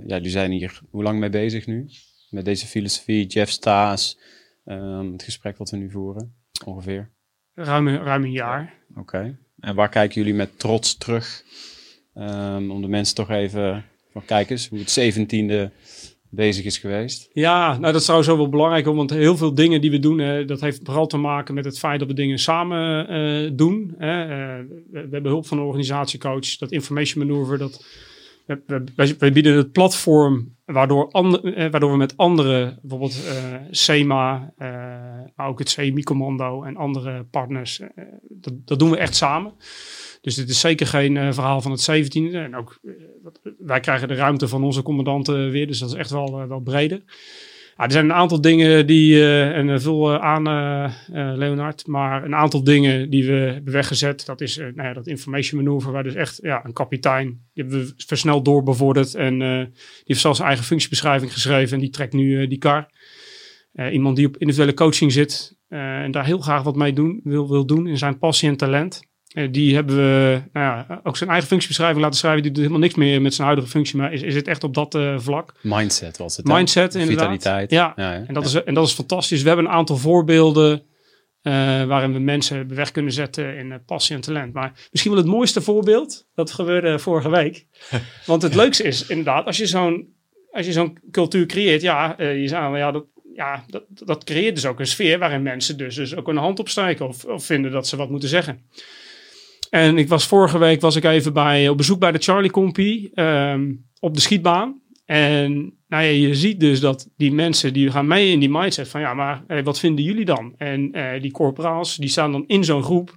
[0.07, 1.87] ja, jullie zijn hier hoe lang mee bezig nu?
[2.31, 4.19] Met deze filosofie, Jeff Staes,
[4.65, 7.11] um, het gesprek wat we nu voeren, ongeveer?
[7.55, 8.75] Ruim, ruim een jaar.
[8.91, 9.01] Oké.
[9.01, 9.37] Okay.
[9.59, 11.45] En waar kijken jullie met trots terug?
[12.15, 13.85] Um, om de mensen toch even
[14.25, 15.71] kijk eens hoe het zeventiende
[16.31, 17.29] bezig is geweest.
[17.33, 20.47] Ja, nou dat is trouwens ook wel belangrijk, want heel veel dingen die we doen,
[20.47, 23.95] dat heeft vooral te maken met het feit dat we dingen samen uh, doen.
[23.99, 24.25] Hè.
[24.25, 27.85] Uh, we, hebben hulp van een organisatiecoach, dat information maneuver, dat
[29.19, 33.23] wij bieden het platform waardoor, and, waardoor we met andere, bijvoorbeeld
[33.71, 34.53] SEMA,
[35.37, 37.81] maar ook het CMI-commando en andere partners,
[38.29, 39.53] dat, dat doen we echt samen.
[40.27, 42.35] Dus dit is zeker geen uh, verhaal van het 17e.
[42.35, 42.93] En ook, uh,
[43.59, 46.61] wij krijgen de ruimte van onze commandanten weer, dus dat is echt wel, uh, wel
[46.61, 47.03] breder.
[47.77, 50.43] Er zijn een aantal dingen die, en vul aan
[51.39, 54.27] Leonard, maar een aantal dingen die we hebben weggezet.
[54.27, 57.81] Dat is nou ja, dat information manoeuvre, waar dus echt ja, een kapitein, die hebben
[57.81, 59.15] we versneld doorbevorderd.
[59.15, 62.89] En die heeft zelfs zijn eigen functiebeschrijving geschreven en die trekt nu die kar.
[63.93, 67.67] iemand die op individuele coaching zit en daar heel graag wat mee doen, wil, wil
[67.67, 69.03] doen in zijn passie en talent.
[69.37, 72.43] Uh, die hebben we nou ja, ook zijn eigen functiebeschrijving laten schrijven.
[72.43, 74.75] Die doet helemaal niks meer met zijn huidige functie, maar is, is het echt op
[74.75, 75.55] dat uh, vlak.
[75.63, 76.47] Mindset was het.
[76.47, 77.19] Mindset, inderdaad.
[77.19, 77.71] Vitaliteit.
[77.71, 78.25] Ja, ja.
[78.27, 78.45] En, dat.
[78.45, 79.43] Is, en dat is fantastisch.
[79.43, 80.83] We hebben een aantal voorbeelden
[81.43, 81.53] eh,
[81.85, 84.53] waarin we mensen weg kunnen zetten in uh, passie en talent.
[84.53, 87.67] Maar misschien wel het mooiste voorbeeld, dat gebeurde vorige week.
[88.27, 90.15] Want het leukste is inderdaad, als je zo'n,
[90.51, 94.67] als je zo'n cultuur creëert, ja, je zei, ja, dat, ja dat, dat creëert dus
[94.67, 97.87] ook een sfeer waarin mensen dus, dus ook een hand opstrijken of, of vinden dat
[97.87, 98.65] ze wat moeten zeggen.
[99.71, 103.21] En ik was vorige week was ik even bij, op bezoek bij de Charlie Compie
[103.21, 104.81] um, op de schietbaan.
[105.05, 105.53] En
[105.89, 109.01] nou ja, je ziet dus dat die mensen die gaan mee in die mindset van
[109.01, 110.55] ja, maar wat vinden jullie dan?
[110.57, 113.17] En uh, die corporaals die staan dan in zo'n groep.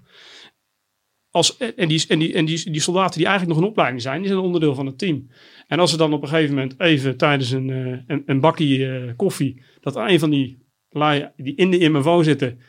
[1.32, 4.28] Als, en die, en, die, en die, soldaten die eigenlijk nog een opleiding zijn, die
[4.28, 5.28] zijn onderdeel van het team.
[5.68, 9.12] En als ze dan op een gegeven moment even tijdens een, uh, een, bakje uh,
[9.16, 12.60] koffie, dat een van die lui die in de MMO zitten,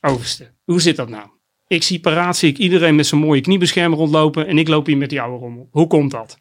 [0.00, 1.28] overste, hoe zit dat nou?
[1.66, 4.96] Ik zie paraat, zie ik iedereen met zo'n mooie kniebeschermer rondlopen en ik loop hier
[4.96, 5.68] met die oude rommel.
[5.70, 6.38] Hoe komt dat?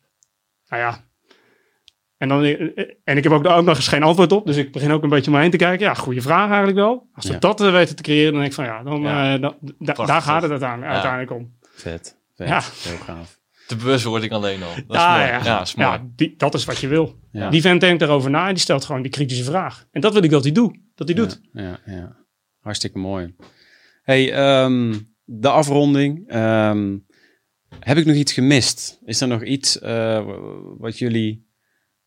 [0.67, 1.05] Nou ja,
[2.17, 2.43] en, dan,
[3.03, 4.45] en ik heb ook daar ook nog eens geen antwoord op.
[4.45, 5.85] Dus ik begin ook een beetje om me heen te kijken.
[5.85, 7.09] Ja, goede vraag eigenlijk wel.
[7.13, 7.39] Als we ja.
[7.39, 9.35] dat uh, weten te creëren, dan denk ik van ja, dan, ja.
[9.35, 10.93] Uh, da, da, daar gaat het uiteindelijk, ja.
[10.93, 11.57] uiteindelijk om.
[11.61, 12.47] Vet, vet.
[12.47, 12.61] Ja.
[12.83, 13.39] Heel gaaf.
[13.67, 14.73] De bewustwording alleen al.
[14.87, 15.31] Dat ja, is mooi.
[15.31, 15.89] Ja, ja, is mooi.
[15.89, 17.19] ja die, dat is wat je wil.
[17.49, 19.85] Die vent denkt erover na en die stelt gewoon die kritische vraag.
[19.91, 20.77] En dat wil ik dat hij doet.
[20.95, 21.41] Dat hij doet.
[21.53, 22.15] Ja, ja.
[22.59, 23.35] Hartstikke mooi.
[24.03, 26.35] Hey, um, de afronding.
[26.35, 27.05] Um,
[27.79, 28.99] heb ik nog iets gemist?
[29.05, 30.27] Is er nog iets uh,
[30.77, 31.47] wat jullie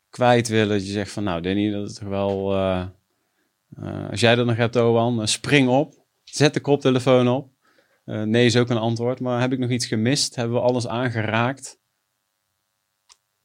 [0.09, 0.77] kwijt willen.
[0.77, 2.55] Dat je zegt van nou Danny, dat is toch wel...
[2.55, 2.85] Uh,
[3.79, 6.05] uh, als jij dat nog hebt, Owan, spring op.
[6.23, 7.51] Zet de koptelefoon op.
[8.03, 9.19] nee is ook een antwoord.
[9.19, 10.35] Maar heb ik nog iets gemist?
[10.35, 11.79] Hebben we alles aangeraakt?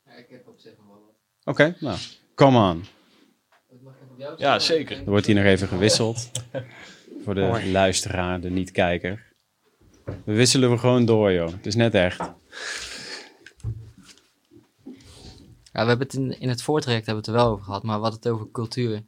[0.05, 1.15] Ja, ik heb op zich nog wel wat.
[1.45, 1.99] Oké, okay, nou,
[2.35, 2.85] come on.
[4.37, 4.99] Ja, zeker.
[4.99, 6.31] Er wordt hier nog even gewisseld.
[7.25, 9.24] Voor de luisteraar, de niet-kijker.
[10.05, 11.51] We wisselen we gewoon door, joh.
[11.51, 12.19] Het is net echt.
[15.73, 18.01] Ja, we hebben het in, het voortraject hebben we het er wel over gehad, maar
[18.01, 19.05] wat het over cultuur.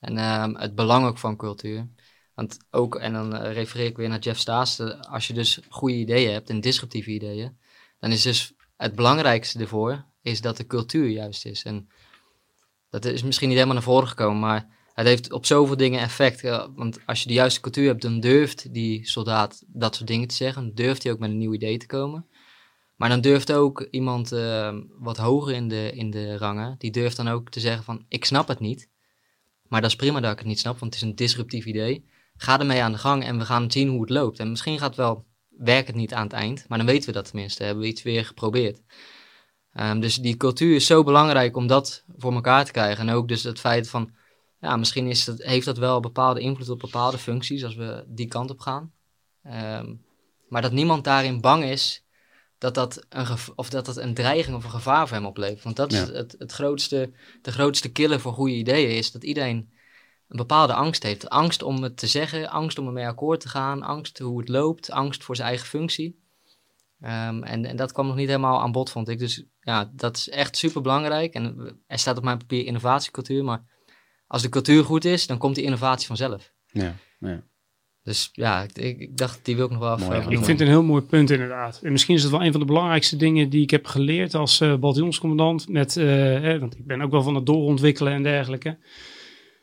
[0.00, 1.88] En uh, het belang ook van cultuur.
[2.34, 5.94] Want ook, en dan uh, refereer ik weer naar Jeff Staes, als je dus goede
[5.94, 7.58] ideeën hebt en disruptieve ideeën,
[7.98, 11.62] dan is dus het belangrijkste ervoor, is dat de cultuur juist is.
[11.62, 11.88] En
[12.90, 16.44] dat is misschien niet helemaal naar voren gekomen, maar het heeft op zoveel dingen effect.
[16.44, 20.28] Uh, want als je de juiste cultuur hebt, dan durft die soldaat dat soort dingen
[20.28, 20.62] te zeggen.
[20.62, 22.26] Dan durft hij ook met een nieuw idee te komen.
[22.96, 27.16] Maar dan durft ook iemand uh, wat hoger in de, in de rangen, die durft
[27.16, 28.88] dan ook te zeggen van, ik snap het niet.
[29.68, 32.04] Maar dat is prima dat ik het niet snap, want het is een disruptief idee.
[32.36, 34.38] Ga ermee aan de gang en we gaan zien hoe het loopt.
[34.38, 37.14] En misschien gaat het wel, werkt het niet aan het eind, maar dan weten we
[37.14, 38.82] dat tenminste, hebben we iets weer geprobeerd.
[39.74, 43.08] Um, dus die cultuur is zo belangrijk om dat voor elkaar te krijgen.
[43.08, 44.10] En ook dus het feit van,
[44.60, 48.28] ja, misschien is dat, heeft dat wel bepaalde invloed op bepaalde functies als we die
[48.28, 48.92] kant op gaan.
[49.46, 50.06] Um,
[50.48, 52.04] maar dat niemand daarin bang is
[52.58, 55.62] dat dat, een of dat dat een dreiging of een gevaar voor hem oplevert.
[55.62, 59.70] Want dat is het, het grootste, de grootste killer voor goede ideeën, is dat iedereen
[60.28, 61.28] een bepaalde angst heeft.
[61.28, 64.90] Angst om het te zeggen, angst om ermee akkoord te gaan, angst hoe het loopt,
[64.90, 66.20] angst voor zijn eigen functie.
[67.00, 69.18] Um, en, en dat kwam nog niet helemaal aan bod, vond ik.
[69.18, 71.34] Dus ja, dat is echt super belangrijk.
[71.34, 73.64] En er staat op mijn papier innovatiecultuur, maar
[74.28, 76.52] als de cultuur goed is, dan komt die innovatie vanzelf.
[76.66, 77.42] Ja, ja.
[78.02, 80.74] Dus ja, ik, ik, dacht, die wil ik nog wel even Ik vind het een
[80.74, 81.80] heel mooi punt inderdaad.
[81.82, 84.60] En misschien is het wel een van de belangrijkste dingen die ik heb geleerd als
[84.60, 85.68] uh, bataljonscommandant.
[85.68, 88.78] Met, uh, want ik ben ook wel van het doorontwikkelen en dergelijke.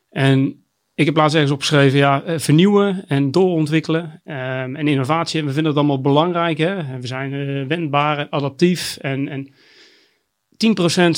[0.10, 0.64] En
[0.94, 5.40] ik heb laatst ergens opgeschreven, ja, uh, vernieuwen en doorontwikkelen um, en innovatie.
[5.40, 6.58] En we vinden dat allemaal belangrijk.
[6.58, 6.76] Hè?
[6.76, 8.98] En we zijn wendbaar, adaptief.
[8.98, 9.54] En, en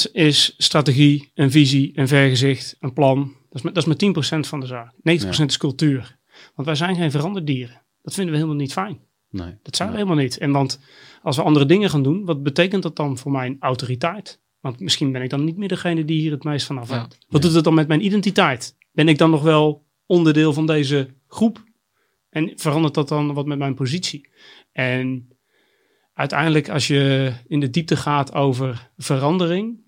[0.09, 3.36] 10% is strategie, een visie, een vergezicht, een plan.
[3.61, 4.93] Dat is, met, dat is maar 10% van de zaak.
[4.93, 5.45] 90% ja.
[5.45, 6.17] is cultuur.
[6.55, 7.81] Want wij zijn geen veranderdieren.
[8.01, 8.99] Dat vinden we helemaal niet fijn.
[9.29, 9.97] Nee, dat zijn nee.
[9.97, 10.37] we helemaal niet.
[10.37, 10.79] En want
[11.21, 14.41] als we andere dingen gaan doen, wat betekent dat dan voor mijn autoriteit?
[14.59, 17.15] Want misschien ben ik dan niet meer degene die hier het meest van af heeft.
[17.19, 17.25] Ja.
[17.27, 18.75] Wat doet het dan met mijn identiteit?
[18.91, 21.63] Ben ik dan nog wel onderdeel van deze groep?
[22.29, 24.29] En verandert dat dan wat met mijn positie?
[24.71, 25.29] En
[26.13, 29.79] uiteindelijk, als je in de diepte gaat over verandering,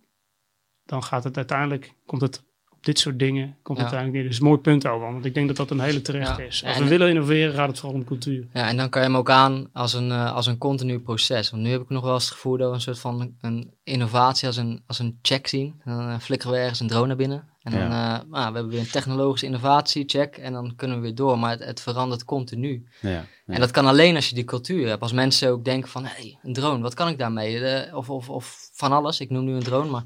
[0.86, 2.44] dan gaat het uiteindelijk, komt het
[2.90, 3.84] dit soort dingen komt ja.
[3.84, 4.30] uiteindelijk neer.
[4.30, 6.44] Dus een mooi punt over, want ik denk dat dat een hele terecht ja.
[6.44, 6.64] is.
[6.66, 8.48] Als en, we willen innoveren, gaat het vooral om cultuur.
[8.54, 11.50] Ja, en dan kan je hem ook aan als een, uh, als een continu proces.
[11.50, 13.74] Want nu heb ik nog wel eens het gevoel dat we een soort van een
[13.84, 15.82] innovatie als een, als een check zien.
[15.86, 17.48] Dan uh, flikkeren we ergens een drone naar binnen.
[17.62, 18.20] En dan ja.
[18.20, 20.38] uh, nou, we hebben weer een technologische innovatie, check.
[20.38, 21.40] En dan kunnen we weer door.
[21.40, 22.88] Maar het, het verandert continu.
[23.02, 25.02] Ja, en dat kan alleen als je die cultuur hebt.
[25.02, 27.96] Als mensen ook denken van, hé, hey, een drone, wat kan ik daarmee?
[27.96, 30.06] of, of, of van alles, ik noem nu een drone, maar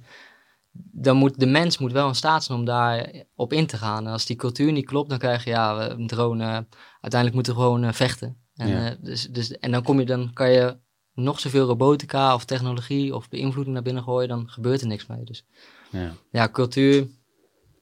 [0.76, 4.05] dan moet de mens moet wel in staat zijn om daar op in te gaan.
[4.05, 6.65] En als die cultuur niet klopt, dan krijg je ja, een drone.
[7.01, 8.38] Uiteindelijk moeten we gewoon uh, vechten.
[8.55, 8.91] En, ja.
[8.91, 10.78] uh, dus, dus, en dan, kom je, dan kan je
[11.13, 15.24] nog zoveel robotica of technologie of beïnvloeding naar binnen gooien, dan gebeurt er niks mee.
[15.24, 15.45] Dus
[15.89, 17.07] ja, ja cultuur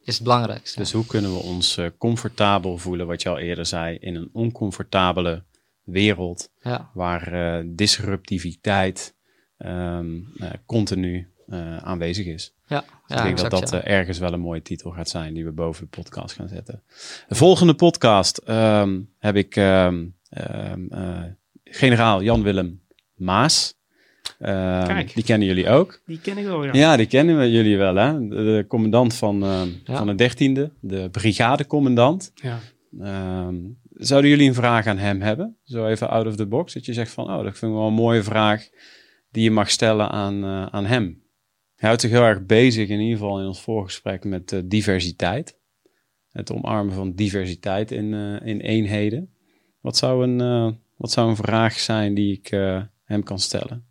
[0.04, 0.80] is het belangrijkste.
[0.80, 4.30] Dus hoe kunnen we ons eh, comfortabel voelen, wat je al eerder zei, in een
[4.34, 5.44] oncomfortabele
[5.84, 9.16] wereld ja, waar eh, disruptiviteit
[9.58, 12.56] ehm, eh, continu eh, aanwezig is.
[12.72, 13.82] Ja, Dus ja, ik denk exact, dat dat ja.
[13.82, 16.84] eh, ergens wel een mooie titel gaat zijn die we boven de podcast gaan zetten.
[17.28, 21.22] De volgende podcast ehm, heb ik ehm, ehm, eh,
[21.64, 22.82] generaal Jan-Willem
[23.16, 23.80] Maas.
[24.40, 25.14] Kijk.
[25.14, 26.02] Die kennen jullie ook.
[26.06, 26.74] Die ken ik wel, ja.
[26.74, 28.28] Ja, die kennen we jullie wel, hè?
[28.28, 29.40] De, de commandant van,
[29.84, 29.98] Ja.
[29.98, 32.32] van de dertiende, de brigadecommandant.
[32.36, 32.60] Ja.
[33.94, 35.58] Zouden jullie een vraag aan hem hebben?
[35.64, 36.74] Zo even out of the box.
[36.74, 38.70] Dat je zegt van, oh, dat vind ik wel een mooie vraag
[39.32, 41.21] die je mag stellen aan, eh, aan hem.
[41.82, 45.60] Hij houdt zich heel erg bezig, in ieder geval in ons voorgesprek, met eh, diversiteit.
[46.30, 49.34] Het omarmen van diversiteit in, eh, in eenheden.
[49.80, 53.88] Wat zou, een, eh, wat zou een vraag zijn die ik eh, hem kan stellen?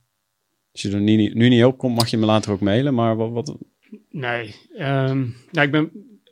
[0.73, 2.95] Als je er nu, niet- nu niet op komt, mag je me later ook mailen.
[2.95, 3.57] Maar wat, wat,
[4.11, 4.55] Nee.
[4.77, 5.19] ehm
[5.51, 5.91] nou, ik ben...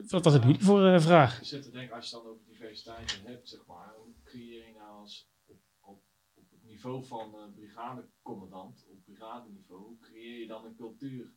[0.09, 1.39] Wat was het nu voor een vraag?
[1.41, 4.73] Ik zit te denken, als je dan over diversiteit hebt, zeg maar, hoe creëer je
[4.79, 6.03] nou als op, op,
[6.35, 11.33] op het niveau van uh, brigadecommandant, op brigadeniveau, hoe creëer je dan een cultuur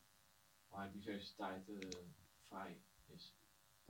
[0.71, 1.87] waar diversiteit eh,
[2.49, 2.77] vrij
[3.15, 3.33] is?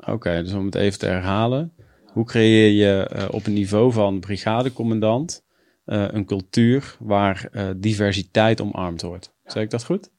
[0.05, 1.73] Oké, dus om het even te herhalen.
[2.13, 5.43] Hoe creëer je eh, op het niveau van brigadecommandant
[5.85, 9.33] eh, een cultuur waar eh, diversiteit omarmd wordt?
[9.45, 10.09] Zeg ik dat goed?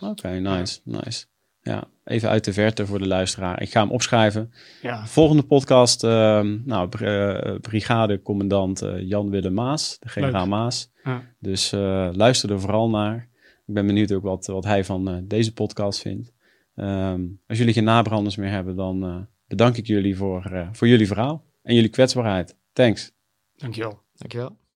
[0.00, 1.26] Oké, nice, nice.
[1.60, 3.62] Ja, even uit de verte voor de luisteraar.
[3.62, 4.52] Ik ga hem opschrijven.
[4.82, 5.06] Ja.
[5.06, 10.50] Volgende podcast, ehm nou, br- brigadecommandant Jan Willem Maas, de generaal Leuk.
[10.50, 10.90] Maas.
[11.04, 11.22] Ja.
[11.38, 13.28] Dus eh, luister er vooral naar.
[13.68, 16.32] Ik ben benieuwd ook wat, wat hij van eh, deze podcast vindt.
[16.74, 20.88] Ehm, als jullie geen nabranders meer hebben, dan eh, bedank ik jullie voor, eh, voor
[20.88, 22.56] jullie verhaal en jullie kwetsbaarheid.
[22.72, 23.12] Thanks.
[23.54, 24.02] Dankjewel.
[24.14, 24.57] Dankjewel.